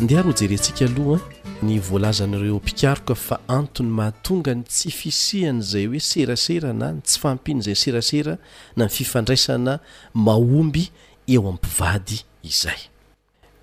[0.00, 1.20] ndeha ro jerentsika aloha
[1.64, 7.18] ny voalazanaireo mpikaroka fa antony mahatonga ny tsy fisihan' zay hoe serasera na ny tsy
[7.20, 8.34] fampian' izay serasera
[8.76, 9.78] na ny fifandraisana
[10.14, 10.90] mahomby
[11.28, 12.18] eo ampivady
[12.50, 12.80] izay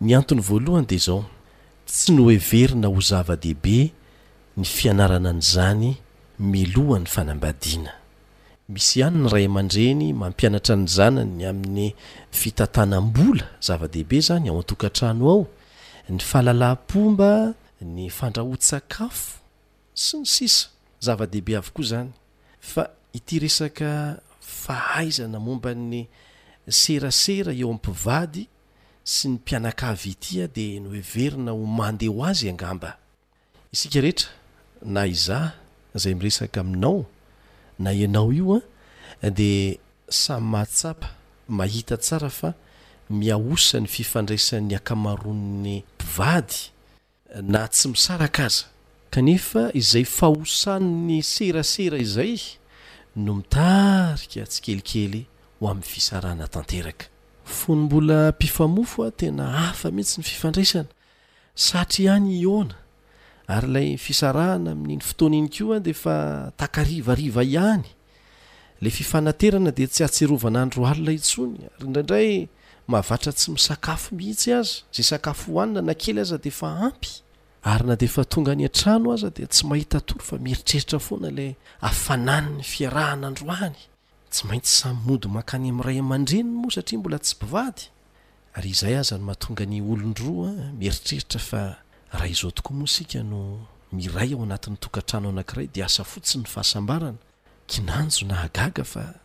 [0.02, 1.22] ny antony voalohany de zao
[1.88, 3.78] tsy noheverina ho zava-dehibe
[4.58, 5.92] ny fianarana ny zany
[6.52, 7.94] milohan'ny fanambadiana
[8.74, 11.88] misy ihany ny ray aman-dreny mampianatra ny zana ny amin'ny
[12.40, 15.42] fitantanam-bola zava-dehibe zany ao antokantrano ao
[16.10, 17.34] ny fahalalampomba
[17.86, 19.42] ny fandrahot-sakafo
[19.98, 20.70] sy ny sisa
[21.04, 22.12] zava-dehibe avokoa zany
[22.62, 22.86] fa
[23.18, 26.04] ity resaka fahaizana mombany
[26.68, 28.44] serasera eo ammpivady
[29.14, 32.92] sy ny mpianakavy itya de ny heverina ho mandeha ho azy angamba
[33.74, 34.30] isika rehetra
[34.94, 35.48] na izah
[36.02, 37.06] zay miresaka aminao
[37.82, 38.58] na ianao io
[39.26, 39.80] a de
[40.10, 41.08] samy mahatsapa
[41.58, 42.50] mahita tsara fa
[43.10, 46.62] miahosany fifandraisan'ny akamaronn'ny mpivady
[47.40, 48.66] na tsy misaraka aza
[49.12, 52.36] kanefa izay fahosany 'ny serasera izay
[53.24, 55.22] no mitarika tsy kelikely
[55.60, 57.06] ho amin'ny fisarahna tanteraka
[57.58, 60.90] fony mbola mpifamofo a tena hafa mihitsy ny fifandraisana
[61.66, 62.76] satry ihany iona
[63.54, 66.16] ary lay fisarahana amin'iny fotoana' iny ko a de fa
[66.60, 67.86] takarivariva ihany
[68.82, 72.32] la fifananterana de tsy atserovana anyro alylay itsony ary ndraindray
[72.88, 77.22] mahavatra tsy misakafo mihitsy aza zay sakafo hohanina na kely aza de fa ampy
[77.64, 81.56] ary na defa tonga ny a-trano aza dia tsy mahita tory fa mieritreritra foana lay
[81.82, 83.78] afanany ny fiarahana ndroahny
[84.32, 87.84] tsy maintsy samy mody makany ami'nray aman-drenny moa satria mbola tsy pivady
[88.58, 91.62] ary izay aza ny mahatonga ny olondroa a eh, mieritreritra fa
[92.12, 96.48] ra izao tokoa moasika no miray ao anatin'ny toga ntrano anakiray di asa fotsiy ny
[96.50, 97.18] fahasambarana
[97.68, 99.21] kinanjo na hagaga fa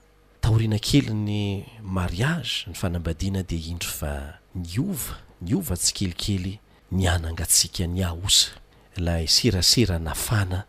[0.47, 6.53] ahorina kely ny mariage ny fanambadiana dia indro fa ni ova ny ova tsy kelikely
[6.95, 8.53] nianangatsika ny a osa
[8.97, 10.63] la iserasera nafana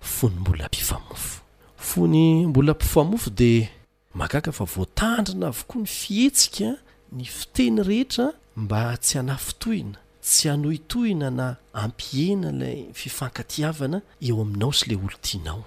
[0.00, 1.42] fony mbola mpifamofo
[1.76, 3.68] fony mbola mpifamofo dia
[4.14, 6.70] makaka fa voatandrina avokoa ny fihetsika
[7.12, 14.84] ny fiteny rehetra mba tsy hanayfitohina tsy hanohitohina na ampihena ilay fifankatiavana eo aminao sy
[14.90, 15.64] lay olo tianao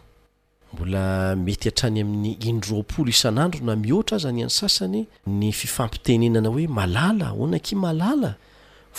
[0.74, 5.02] mbola mety hatrany amin'ny indropolo isan'andro na mihoatra azy any any sasany
[5.40, 8.32] ny fifampitenenana hoe malala oana ki malala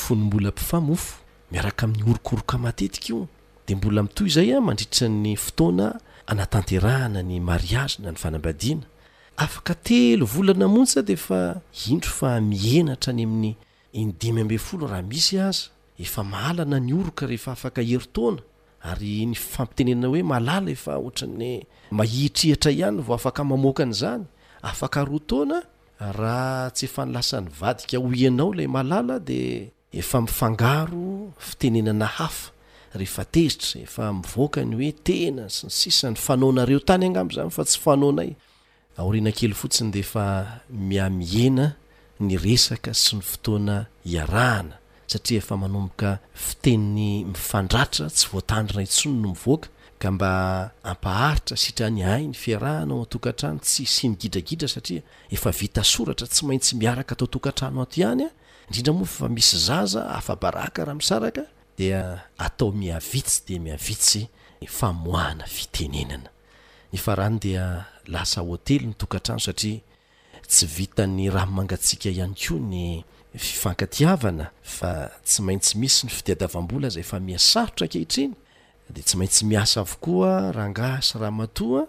[0.02, 1.12] fony mbola mpifamofo
[1.52, 3.20] miaraka amin'ny orokoroka matetika io
[3.66, 5.86] de mbola mitoy zay a mandritran'ny fotoana
[6.30, 8.86] anatanterahana ny mariage na ny fanambadiana
[9.36, 11.60] afaka telo volana monts defa
[11.90, 13.52] indro fa miena trany amin'ny
[13.92, 18.40] indimy ambe folo raha misy azefa mahana nyorokarehefa afaka hetona
[18.86, 21.52] ary ny fampiteneana hoe malala efa ohtrany
[21.98, 24.24] mahitrihatra ihany vao afaka mamoakany zany
[24.70, 25.58] afaka roa taona
[26.18, 29.40] raha tsy efa nilasany vadika ho ianao lay malala de
[30.00, 32.50] efa mifangaro fitenenana hafa
[32.94, 37.78] rehefa tezitra efa mivoakany hoe tena sy ny sisany fanaonareo tany angamo zany fa tsy
[37.84, 38.30] fanaonay
[38.98, 40.24] aorina kely fotsiny de efa
[40.70, 41.66] mia miena
[42.24, 43.76] ny resaka sy ny fotoana
[44.12, 44.76] iarahana
[45.08, 50.32] satria efa manomboka fiteniny mifandratra tsy voatandrina itsony no mivoaka ka mba
[50.84, 56.42] ampaharitra sitra ny ai ny fiarahana ao an-tokantrano tsy sinigidragidra saria efa vita soratra tsy
[56.46, 58.28] maintsy miaraka atao tokantrano ato ihany a
[58.68, 63.54] indrindra moa efa misy zaza afabaraka rahamisarakaomiais de
[66.92, 69.78] iahdhtelyny oaansaia
[70.48, 73.04] tsy vitany ramangatsika iany kony
[73.36, 74.92] fifankatiavana fa
[75.24, 78.32] tsy maintsy misy ny fidiadiavambola zay fa miasarotra akehitriny
[78.94, 81.82] de tsy maintsy miasa avokoa rahangasy raha matoa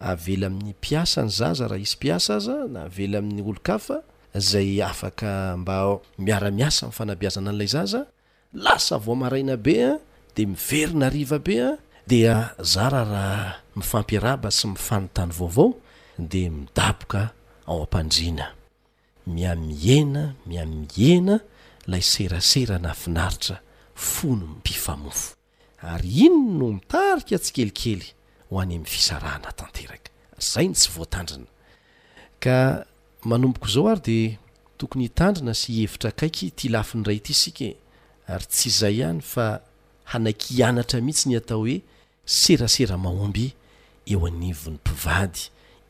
[0.00, 3.84] avela amin'ny piasany zaza raha isy piasa aza na avela amin'ny olokaf
[4.36, 5.76] zay afaka mba
[6.18, 8.06] miaramiasa mfanabiazana an'lay zaza
[8.54, 9.90] lasa vo maraina bea
[10.36, 11.76] de miverina ariva bea
[12.08, 15.68] dia zarah raha mifampiaraba sy mifanytany vaovao
[16.30, 17.20] de midaboka
[17.68, 18.46] ao ampandrina
[19.34, 21.36] mia miena miam miena
[21.86, 23.58] lay serasera na finaritra
[23.94, 25.36] fono pifamofo
[25.82, 28.08] ary iny no mitarika atsy kelikely
[28.48, 30.10] ho any ami'ny fisarahana tanteraka
[30.52, 31.50] zai ny tsy voatandrina
[32.40, 32.86] ka
[33.24, 34.18] manomboko zao ary de
[34.78, 37.76] tokony hitandrina sy hevitra akaiky ty lafiny ray ty sike
[38.32, 39.46] ary tsy izay ihany fa
[40.12, 41.80] hanakianatra mihitsy ny atao hoe
[42.24, 43.46] serasera mahomby
[44.06, 45.40] eo anivin'ny mpivady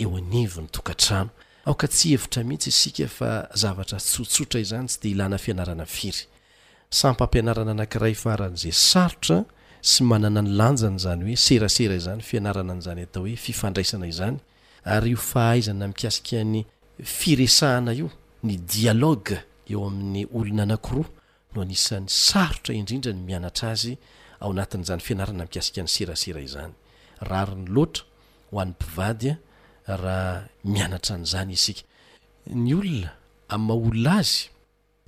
[0.03, 1.30] eo anivin'ny tokantramo
[1.69, 3.31] aoka tsy hevitra mihitsy isika fa
[3.62, 6.23] zavatra tsotsotra izany sy di ilana fianarana y firy
[7.01, 9.39] sampampianarana anakiray faran' izay sarotra
[9.91, 14.37] sy manana ny lanjany zany hoe serasera izany fianarana n'zany atao hoe fifandraisana izany
[14.95, 16.59] ary o fahaizana mikasika ny
[17.19, 18.09] firesahana io
[18.49, 19.37] ny dialaoge
[19.73, 21.07] eo amin'ny olona anakiroa
[21.53, 23.93] no anisan'ny sarotra indrindra ny mianatra azy
[24.43, 26.73] ao anatin'izany fianarana mikasika ny serasera izany
[27.31, 28.03] rari ny loatra
[28.49, 29.35] ho an'nympivadya
[29.97, 31.82] raha mianatra an'izany isika
[32.49, 33.11] ny olona
[33.49, 34.51] a'nyma olona azy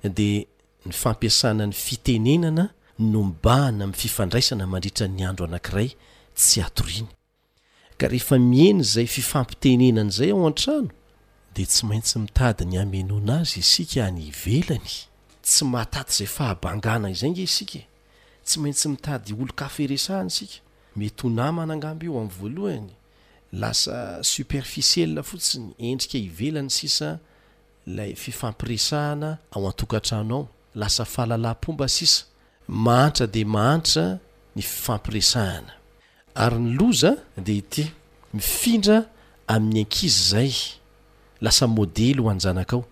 [0.03, 0.45] de
[0.85, 2.65] ny fampiasana ny fitenenana
[2.99, 5.89] nombahana ami'ny fifandraisana mandritra ny andro anankiray
[6.37, 7.09] tsy atoriny
[7.97, 10.89] ka rehefa miheny zay fifampitenenany zay ao an-trano
[11.55, 14.91] de tsy maintsy mitady ny amnona azy isika any ivelany
[15.45, 17.83] tsy mahataty izay fahabangana izay nge isika e?
[18.45, 20.57] tsy maintsy mitady olo-kaferesahana sika
[20.95, 22.91] mety ho na mana angamby io amin'ny voalohany
[23.51, 27.09] lasa superfisiel fotsiny endrika ivelany sisa
[27.85, 32.23] lay fifampiresahana ao antokatrano ao lasa fahalalam-pomba sisa
[32.67, 34.05] mahantra de mahantra
[34.55, 35.73] ny fifampiresahana
[36.35, 37.11] ary ny loza
[37.47, 37.83] de ty
[38.33, 38.97] mifindra
[39.53, 40.53] amin'ny ankizy zay
[41.43, 42.83] lasa modely ho anzanakao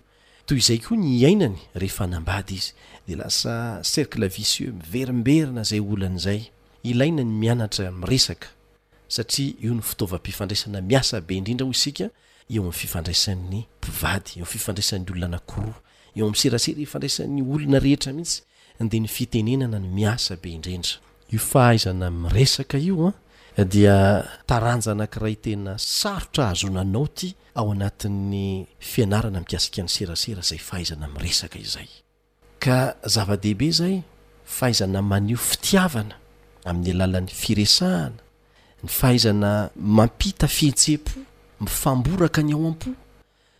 [0.46, 2.72] toy izay koa ny iainany rehefa nambady izy
[3.08, 3.52] de lasa
[3.92, 6.40] cercle vicieux miverimberina zay olan'zay
[6.90, 8.48] ilainany mianatra miresaka
[9.10, 12.06] satria io ny fitaovampifandraisana miasa be indrindra ho isika
[12.54, 15.74] eo ami'ny fifandraisan'ny mpivady eo m fifandraisan'ny olonanakiroa
[16.16, 18.44] eo ami'nyserasera ifandraisan'ny olona rehetra mihitsy
[18.92, 20.94] dea ny fitenenana ny miasa be indrindra
[21.34, 23.12] io fahaizana miresaka ioa
[23.58, 23.96] ah, dia
[24.50, 28.42] taranjana nkiray tena sarotra hazonanao ty ao anatin'ny
[28.90, 31.90] fianarana mikasika ny serasera zay fahaizana miresaka izay
[32.62, 32.78] ka
[33.14, 33.94] zava-dehibe zay
[34.56, 36.14] fahaizana manio fitiavana
[36.68, 38.20] amin'ny alalan'ny firesahana
[38.82, 41.12] ny fahaizana mampita fientsem-po
[41.60, 42.90] mifamboraka any ao am-po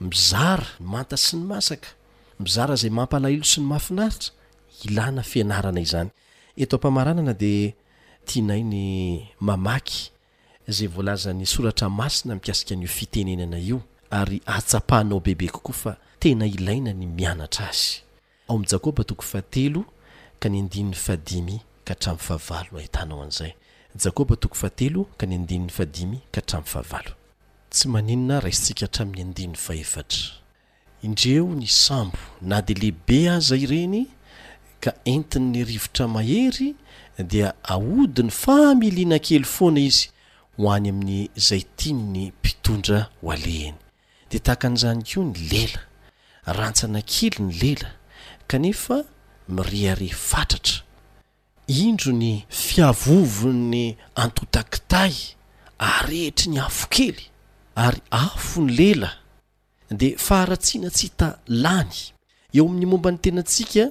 [0.01, 1.89] mizara manta sy ny masaka
[2.41, 4.31] mizara zay mampalailo sy ny mahafinaritra
[4.85, 8.87] inafianna izanyetomaaana detianainy
[9.53, 10.01] amaky
[10.75, 13.79] zay volazany soratramasina mikasika an'iofitenenana io
[14.11, 15.93] ary atapahanaobebe kokoa fa
[16.25, 17.93] n iaina ny ianaazy
[18.49, 19.85] ao amkobatokofateo
[20.41, 21.49] ka nyandin'ny adim
[21.87, 23.53] ka tram'nyfahavalo ahitanaoa'zay
[23.99, 27.12] jakoba toko fatelo ka ny andininy fadimy ka htram' fahavalo
[27.70, 30.24] tsy maninona raisika htramin'ny andiny faefatra
[31.03, 34.07] indreo ny sambo na dia lehibe aza ireny
[34.80, 36.68] ka entiny ny arivotra mahery
[37.18, 40.09] dia ahodiny familiana kely foana izy
[40.57, 43.78] ho any amin'ny zaytimi ny mpitondra ho alehany
[44.30, 45.80] dea tahaka an'izany koa ny lela
[46.47, 47.91] rantsana kely ny lela
[48.49, 48.97] kanefa
[49.49, 50.82] mireharey fatratra
[51.79, 55.14] indro ny fiavovony antotakitay
[55.79, 57.31] arehetry ny afokely
[57.77, 59.11] ary afo ny lela
[59.91, 61.93] de faharatsiana tsy hita lany
[62.55, 63.85] eo amin'ny momba ny tenantsika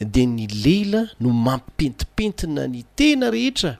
[0.00, 3.76] de ny lela no mampipentipentina ny tena rehetra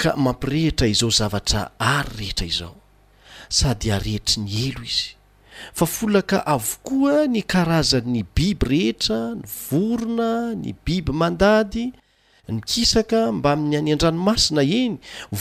[0.00, 2.74] ka mampirehetra izao zavatra ary rehetra izao
[3.48, 5.14] sady arehetry ny elo izy
[5.74, 11.92] fa folaka avokoa ny karazan'ny biby rehetra ny vorona ny biby mandady
[12.52, 14.96] ny kisaka mba min'ny any andranomasina eny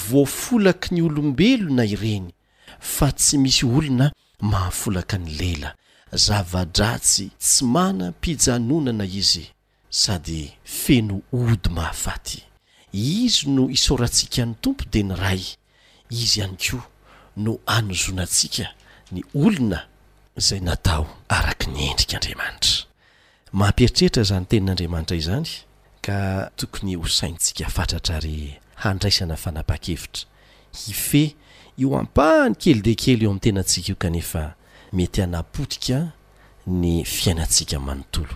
[0.08, 2.28] voafolaky ny olombelona ireny
[2.96, 4.08] fa tsy misy olona
[4.52, 5.70] mahafolaka ny lela
[6.26, 9.46] zavadratsy tsy manampijanonana izy
[10.02, 10.42] sady
[10.82, 12.38] feno ody mahafaty
[12.94, 15.44] izy no isaorantsika ny tompo de ny ray
[16.22, 16.84] izy ihany koa
[17.44, 18.66] no anozonantsika
[19.14, 19.80] ny olona
[20.46, 21.06] zay natao
[21.38, 22.76] araky ny endrikaandriamanitra
[23.58, 25.50] mahampeeritreritra zany tenin'andriamanitra izany
[26.04, 30.28] ka tokony hosaintsika fatratra ary handraisana fanapa-kevitra
[30.86, 31.36] hife
[31.78, 34.44] io ampany kely de kely eo amin'ny tenantsika io kanefa
[34.94, 36.12] mety hanapotika
[36.68, 38.36] ny fiainatsika manontolo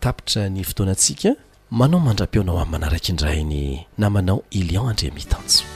[0.00, 1.30] tapitra ny fotoanatsika
[1.70, 5.75] manao mandra-pionao amin'ny manaraky indrahainy namanao élion andreamitanjo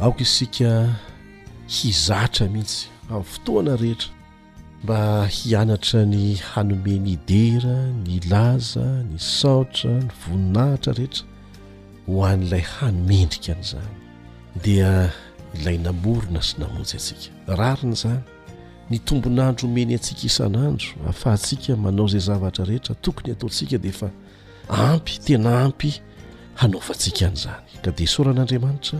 [0.00, 0.94] aoka isika
[1.66, 4.08] hizatra mihitsy a fotoana rehetra
[4.84, 11.24] mba hianatra ny hanomeny dera ny laza ny saotra ny voninahitra rehetra
[12.06, 13.90] ho an'ilay hanomendrika an'izany
[14.62, 15.12] dia
[15.54, 17.30] ilay namorina sy namonjy atsika
[17.60, 18.22] rarin' izany
[18.90, 24.08] ny tombonandro meny antsika isan'andro hahafahantsika manao izay zavatra rehetra tokony hataontsika dia efa
[24.68, 25.90] ampy tena ampy
[26.54, 28.98] hanaovantsika n'izany ka dia saoran'andriamanitra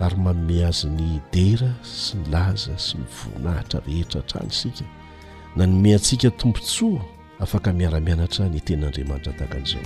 [0.00, 4.84] ary manome azy ny dera sy milaza sy mivonahaitra rehetra htrany sika
[5.56, 7.00] na nome antsika tompontsoa
[7.44, 9.84] afaka miaramianatra ny ten'andriamanitra tahakan'izao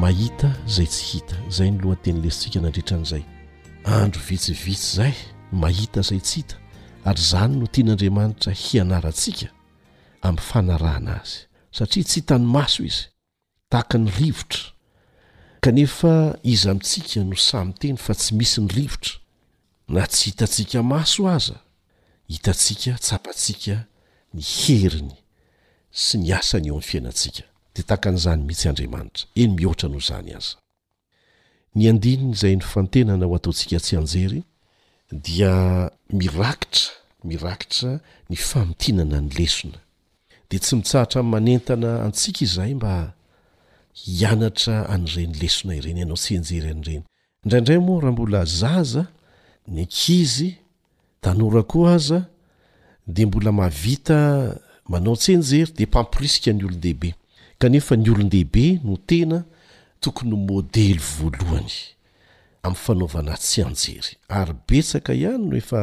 [0.00, 3.24] mahita izay tsy hita izay ny loha ny teny lesitsika nandritra an'izay
[3.84, 5.12] andro vitsivitsy zay
[5.52, 6.56] mahita izay tsy hita
[7.04, 9.48] ary zany no tin'andriamanitra hianarantsika
[10.26, 13.04] amin'ny fanarana azy satria tsy hita ny maso izy
[13.70, 14.64] tahaka ny rivotra
[15.62, 19.14] kanefa iza amintsika no samyteny fa tsy misy ny rivotra
[19.94, 21.56] na tsy hitatsika maso aza
[22.32, 23.76] hitatsika tsapatsika
[24.36, 25.14] ny heriny
[26.04, 27.44] sy ny asa ny eo mn'ny fiainatsika
[27.74, 30.56] dia tahaka n'izany mihitsy andriamanitra eny mihoatra noho izany aza
[31.76, 34.40] ny andinin' izay ny fantenana ho ataontsika tsy anjery
[35.26, 35.54] dia
[36.18, 36.92] mirakitra
[37.28, 37.90] mirakitra
[38.30, 39.80] ny famotinana ny lesona
[40.58, 43.12] tsy mitsaratra manentana antsika izahay mba
[44.04, 47.02] hianatra an'reny lesona ireny ianao tsy anjery an'reny
[47.44, 49.02] indraindray moa raha mbola zaza
[49.72, 50.50] ny ankizy
[51.22, 52.18] tanora ko aza
[53.14, 54.16] de mbola mavita
[54.90, 57.10] manao tsy anjery de mpampirisika ny olondehibe
[57.60, 59.38] kanefa ny olondehibe no tena
[60.02, 61.72] tokony n modely voalohany
[62.66, 65.82] amn'ny fanaovana tsy anjery ary betsaka ihany no efa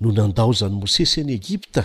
[0.00, 1.82] no nandaozany mosesy an'y egipta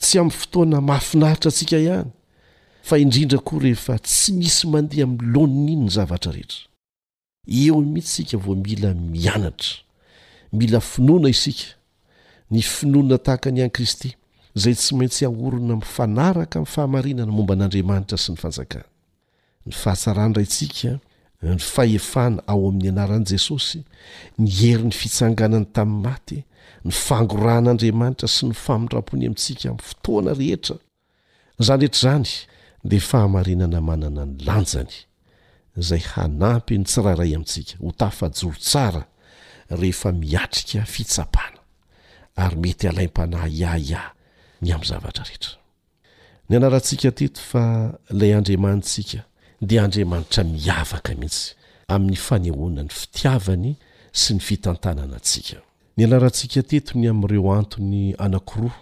[0.02, 2.10] tsy amin'ny fotoana mahafinaritra antsika ihany
[2.88, 6.60] fa indrindra koa rehefa tsy misy mandeha milonina iny ny zavatra rehetra
[7.62, 9.72] eo mitsysika vo mila mianatra
[10.58, 11.66] mila finoana isika
[12.52, 14.08] ny finoana tahaka any han'yi kristy
[14.56, 18.86] izay tsy maintsy hahorina min fanaraka min'ny fahamarinany momba an'andriamanitra sy ny fanjakana
[19.68, 20.94] ny fahatsarany ray ntsika
[21.44, 23.82] ny fahefana ao amin'ny anaran'i jesosy
[24.40, 26.38] ny hery 'ny fitsanganany tamin'ny maty
[26.84, 30.76] ny fangoraan'andriamanitra sy ny faminram-pony amintsika mi'ny fotoana rehetra
[31.66, 32.32] zany rehetra izany
[32.84, 34.96] dia fahamarinana manana ny lanjany
[35.76, 39.04] izay hanampy ny tsirairay amintsika ho tafajoro tsara
[39.68, 41.58] rehefa miatrika fitsapana
[42.36, 44.12] ary mety alaim-panahy iah iahy
[44.64, 45.52] ny amin'ny zavatra rehetra
[46.48, 49.24] ny anaratsika teto fa ilay andriamansika
[49.62, 51.52] dia andriamanitra miavaka mihitsy
[51.92, 53.74] amin'ny fanehonany fitiavany
[54.12, 55.60] sy ny fitantanana antsika
[55.96, 58.72] ny anarantsika tetony amin'ireo antony anakiroa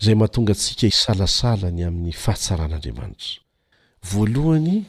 [0.00, 3.40] izay mahatonga antsika isalasalany amin'ny fahatsaran'andriamanitra
[4.12, 4.84] voalohany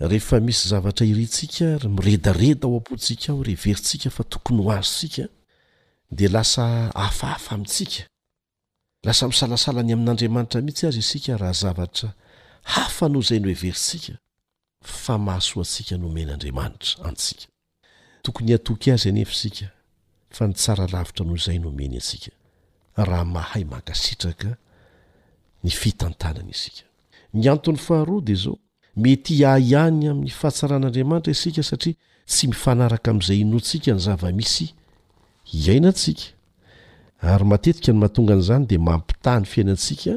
[0.00, 5.28] rehefa misy zavatra irintsika miredareda ao ampotsika ao reverinsika fa tokony ho azy sika
[6.10, 8.02] di lasa afaafa amintsika
[9.04, 12.14] lasa misalasalany amin'n'adriamanitra mihitsy azy isika raha zavatra
[12.62, 14.23] hafano zay no heverintsika
[14.86, 17.48] fa mahasoa antsika nomenaandriamanitra asika
[18.22, 19.66] tokony h atoky azy any efasika
[20.30, 22.30] fa ny tsara lavitra noho izay nomeny antsika
[22.96, 24.56] raha mahay mankasitraka
[25.64, 26.84] ny fitantanany isika
[27.34, 28.58] my anton'ny faharode izao
[28.96, 31.94] mety iahihany amin'ny fahatsaran'andriamanitra isika satria
[32.26, 34.66] tsy mifanaraka amin'izay ino ntsika ny zava-misy
[35.52, 36.24] iainantsika
[37.32, 40.12] ary matetika ny mahatongan'izany dia mampitany fiainantsika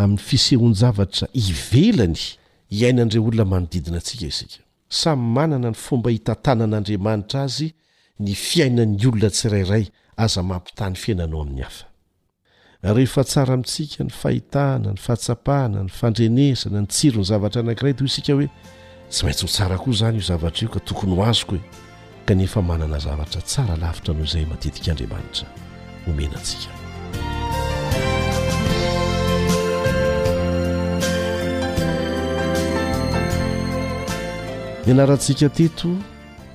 [0.00, 2.22] amin'ny fisehoan-javatra ivelany
[2.70, 7.72] hiainanire olona manodidina antsika isika samy manana ny fomba hitantanan'andriamanitra azy
[8.20, 9.84] ny fiainan'ny olona tsirairay
[10.16, 11.86] aza mampitany fiainanao amin'ny hafa
[12.96, 18.32] rehefa tsara amintsika ny fahitana ny fahatsapahna ny fandrenesana ny tsirony zavatra anakiray toa isika
[18.32, 18.48] hoe
[19.10, 21.62] tsy maintsy ho tsara koa izany io zavatra io ka tokony ho azoko he
[22.26, 25.46] kanefa manana zavatra tsara lavitra ano izay matetikaandriamanitra
[26.04, 26.77] homenantsika
[34.88, 35.88] ny anarantsika teto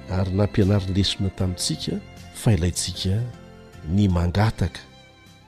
[0.09, 1.99] ary nampianariny lesona tamintsika
[2.33, 3.19] fa ilayntsika
[3.95, 4.79] ny mangataka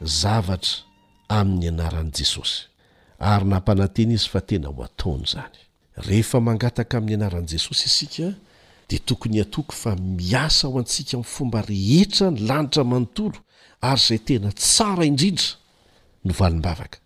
[0.06, 0.78] zavatra
[1.34, 2.62] amin'ny anaran'i jesosy
[3.20, 5.58] ary nampanantena izy fa tena ho ataony izany
[6.08, 8.30] rehefa mangataka amin'ny anaran'i jesosy isika
[8.90, 13.38] dia tokony hatoako fa miasa ho antsika min'ny fomba rehetra ny lanitra manontolo
[13.82, 15.50] ary izay tena tsara indrindra
[16.26, 17.00] no valim-bavaka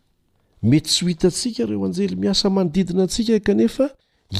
[0.63, 3.89] mety tsy ho hitantsika reo anjely miasa manodidina antsika kanefa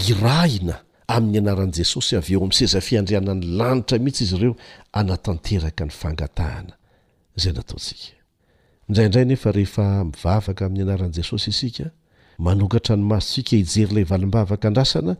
[0.09, 4.55] iraina amin'ny anaran'i jesosy avy eo amin'nysezafiandrianany lanitra mihitsy izy ireo
[4.99, 6.73] anatanteraka ny fangatahana
[7.41, 8.13] zay nataotsika
[8.87, 11.85] indraindray nefa rehefa mivavaka amin'ny anaran' jesosy isika
[12.45, 15.13] manokatra ny masotsika ijeryilay valimbavaka ndrasana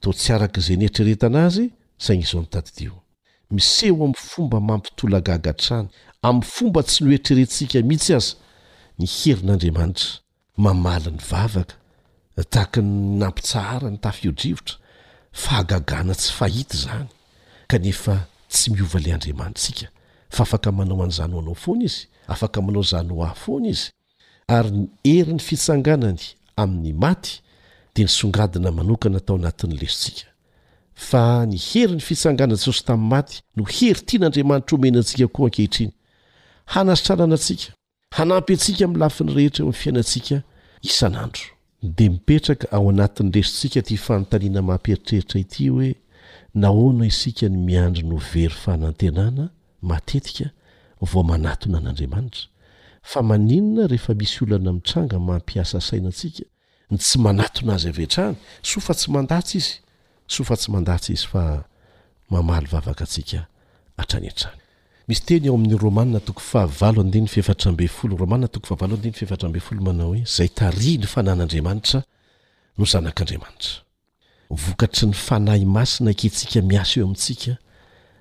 [0.00, 1.66] to tsy arak' zay nyeritreretana azy
[2.04, 2.94] saigny izao nytatidio
[3.54, 5.88] miseho ami'ny fomba mampitolagagatrany
[6.28, 8.32] amin'ny fomba tsy noeritreretisika mihitsy aza
[8.98, 10.08] ny herin'andriamanitra
[10.64, 11.74] mamaly ny vavaka
[12.54, 14.76] tahka ny nampitsara ny tafeo-drivotra
[15.34, 17.06] fa hagagana tsy fahita izany
[17.66, 19.86] kanefa tsy miova ilay andriamantsika
[20.30, 23.88] fa afaka manao anyizano ho anao foana izy afaka manao zanoo ahy foana izy
[24.48, 26.22] ary ny heri ny fitsanganany
[26.56, 27.40] amin'ny maty
[27.94, 30.28] dia nysongadina manokana tao anatin'ny lesitsika
[30.94, 35.92] fa ny heri ny fitsanganana ysosy tamin'ny maty no heritian'andriamanitra omenantsika koa ankehitriny
[36.66, 37.72] hanasitranana antsika
[38.14, 40.36] hanampy atsika min'ny lafiny rehetra eoami'ny fiainantsika
[40.82, 41.53] isan'andro
[41.84, 45.90] de mipetraka ao anatin'ny resintsika tya fanontaniana mamperitreritra ity hoe
[46.62, 49.44] nahoana isika ny miandry no very fanantenana
[49.90, 50.46] matetika
[51.10, 52.44] vo manatona an'andriamanitra
[53.10, 56.44] fa maninona rehefa misy oloana ami'tranga mampiasa saina antsika
[56.90, 58.36] ny tsy manatona azy avy an-trany
[58.70, 59.74] so fa tsy mandatsy izy
[60.32, 61.42] so fa tsy mandatsy izy fa
[62.32, 63.38] mamaly vavaka atsika
[63.98, 64.63] hatrany an-trany
[65.08, 69.18] misy teny eo amin'ny romanna toko fahavalo adeh ny fefatrambe foloromaa toko fahavalo adeha ny
[69.20, 70.70] fefatrambe folo mana hoezaytaa
[71.02, 71.06] ny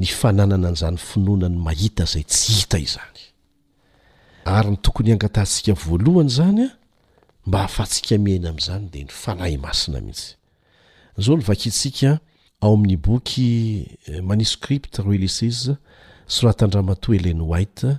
[0.06, 2.32] fananndatanozanaaaseoafnanan anzany finonanymahitazayt
[4.46, 6.68] hiaynytokonyangatahnsika voalohany zanya
[7.48, 10.36] mba ahafahantsika mihaina am'zany de ny fanay masina mihisy
[11.24, 12.20] zao ny vakesika
[12.62, 13.50] ao amin'ny boky
[14.08, 15.70] eh, manoskript relisas
[16.28, 17.98] soratan-dramatoelany waite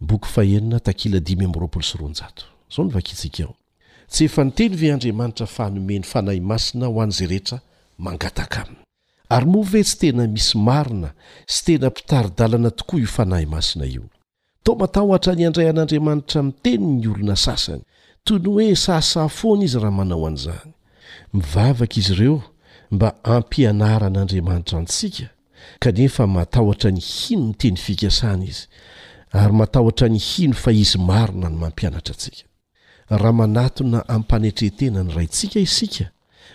[0.00, 3.54] boky fahenina takila dimy am'yroapolosoroanjato izao nivakiitsika ao
[4.08, 7.60] tsy efa ny teny ve andriamanitra faanomeny fanahy masina ho an'izay rehetra
[7.98, 8.78] mangataka aminy
[9.28, 11.12] ary moave tsy tena misy marina
[11.46, 14.02] sy tena mpitaridalana tokoa io fanahy masina io
[14.62, 17.82] to mataho atra ny andray an'andriamanitra mi teniyny olona sasany
[18.24, 20.72] toy ny hoe sasa foana izy raha manao an'izany
[21.32, 22.42] mivavaka izy ireo
[22.90, 25.33] mba ampianara an'andriamanitra ntsika
[25.80, 28.66] kanefa matahotra ny hino ny teny fikasana izy
[29.32, 32.46] ary matahotra ny hino fa izy marona ny mampianatra atsika
[33.08, 36.10] raha manatona ami panetretena ny rayntsika isika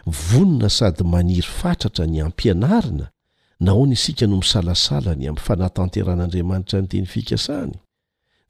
[0.06, 3.10] vonona sady maniry fatratra ny hampianarina
[3.60, 7.76] na hoana isika no misalasalany amin'ny fanahtanteran'andriamanitra ny teny fikasahny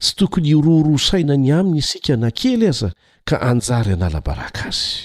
[0.00, 2.92] sy tokony iroa ro saina ny aminy isika na kely aza
[3.24, 5.02] ka anjary hanalabaraka azy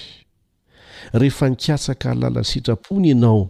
[1.14, 3.50] rehefa nikatsaka halala sitrapony ianao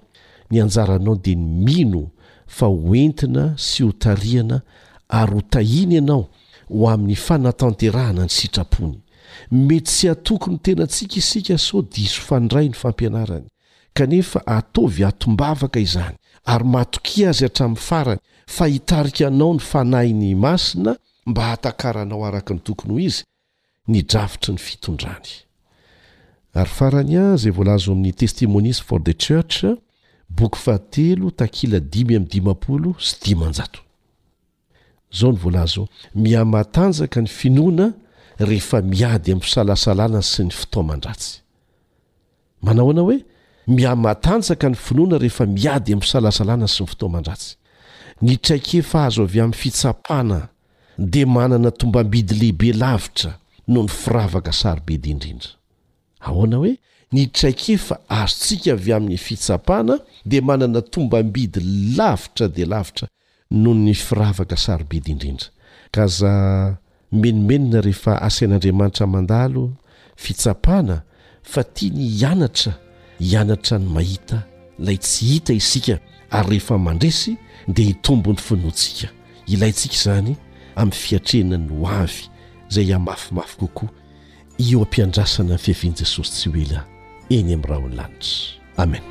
[0.51, 2.09] ny anjaranao dia ny mino
[2.47, 4.61] fa hoentina sy hotarihana
[5.09, 6.27] ary ho tahina ianao
[6.69, 8.99] ho amin'ny fanatanterahana ny sitrapony
[9.51, 13.47] mety sy hatokony tena ntsikaisika so disofandray ny fampianarany
[13.93, 16.15] kanefa ataovy hatombavaka izany
[16.45, 22.53] ary matoki azy hatramin'ny farany fa hitarika anao ny fanahy ny masina mba hatakaranao araka
[22.53, 23.23] ny tokony ho izy
[23.87, 25.29] nydrafitry ny fitondrany
[26.53, 29.63] ary farany azy volaza oamin'ny testimonies for the church
[30.37, 33.79] boky fahatelo takila dimy amin'ny dimampolo sy dimanjato
[35.13, 35.83] izao ny volazao
[36.23, 37.87] miamatanjaka ny finoana
[38.49, 41.33] rehefa miady amin'ny fisalasalana sy ny fotoaman-dratsy
[42.65, 43.17] manahoana hoe
[43.77, 47.51] mihamatanjaka ny finoana rehefa miady amin'ny fisalasalana sy ny fotoaman-dratsy
[48.25, 50.39] nitraikefa azo avy amin'ny fitsapana
[50.97, 53.31] dia manana tombambidy lehibe lavitra
[53.67, 55.49] no ny firavaka sary be diindrindra
[56.27, 56.73] ahoana hoe
[57.15, 59.95] ny traikefa azontsika avy amin'ny fitsapana
[60.31, 61.59] dia manana tombambidy
[61.97, 63.07] lavitra dia lavitra
[63.51, 65.47] noho ny firavaka sarobidy indrindra
[65.93, 66.31] ka za
[67.21, 69.63] menomenona rehefa asain'andriamanitra mandalo
[70.23, 70.95] fitsapana
[71.51, 72.71] fa tia ny ianatra
[73.29, 74.37] hianatra ny mahita
[74.79, 75.95] ilay tsy hita isika
[76.29, 77.31] ary rehefa mandresy
[77.75, 79.07] dia hitombony finoantsika
[79.53, 80.33] ilayntsika izany
[80.75, 82.23] amin'ny fiatrehna ny hoavy
[82.71, 83.89] izay ahmafimafy kokoa
[84.69, 86.94] eo ampiandrasana ny fievian' jesosy tsy hoelany
[87.29, 89.05] eny ami'yrah onylanitra amenadetiadite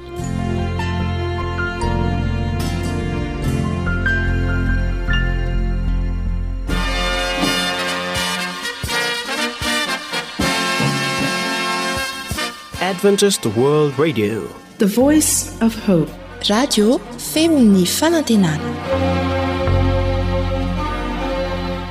[14.96, 16.10] voice f hope
[16.50, 16.98] radio
[17.32, 18.70] femon'ny fanantenana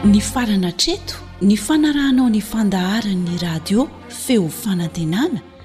[0.06, 5.53] ny farana treto ny fanarahnao ny fandaharan'ny radio feo fanantenana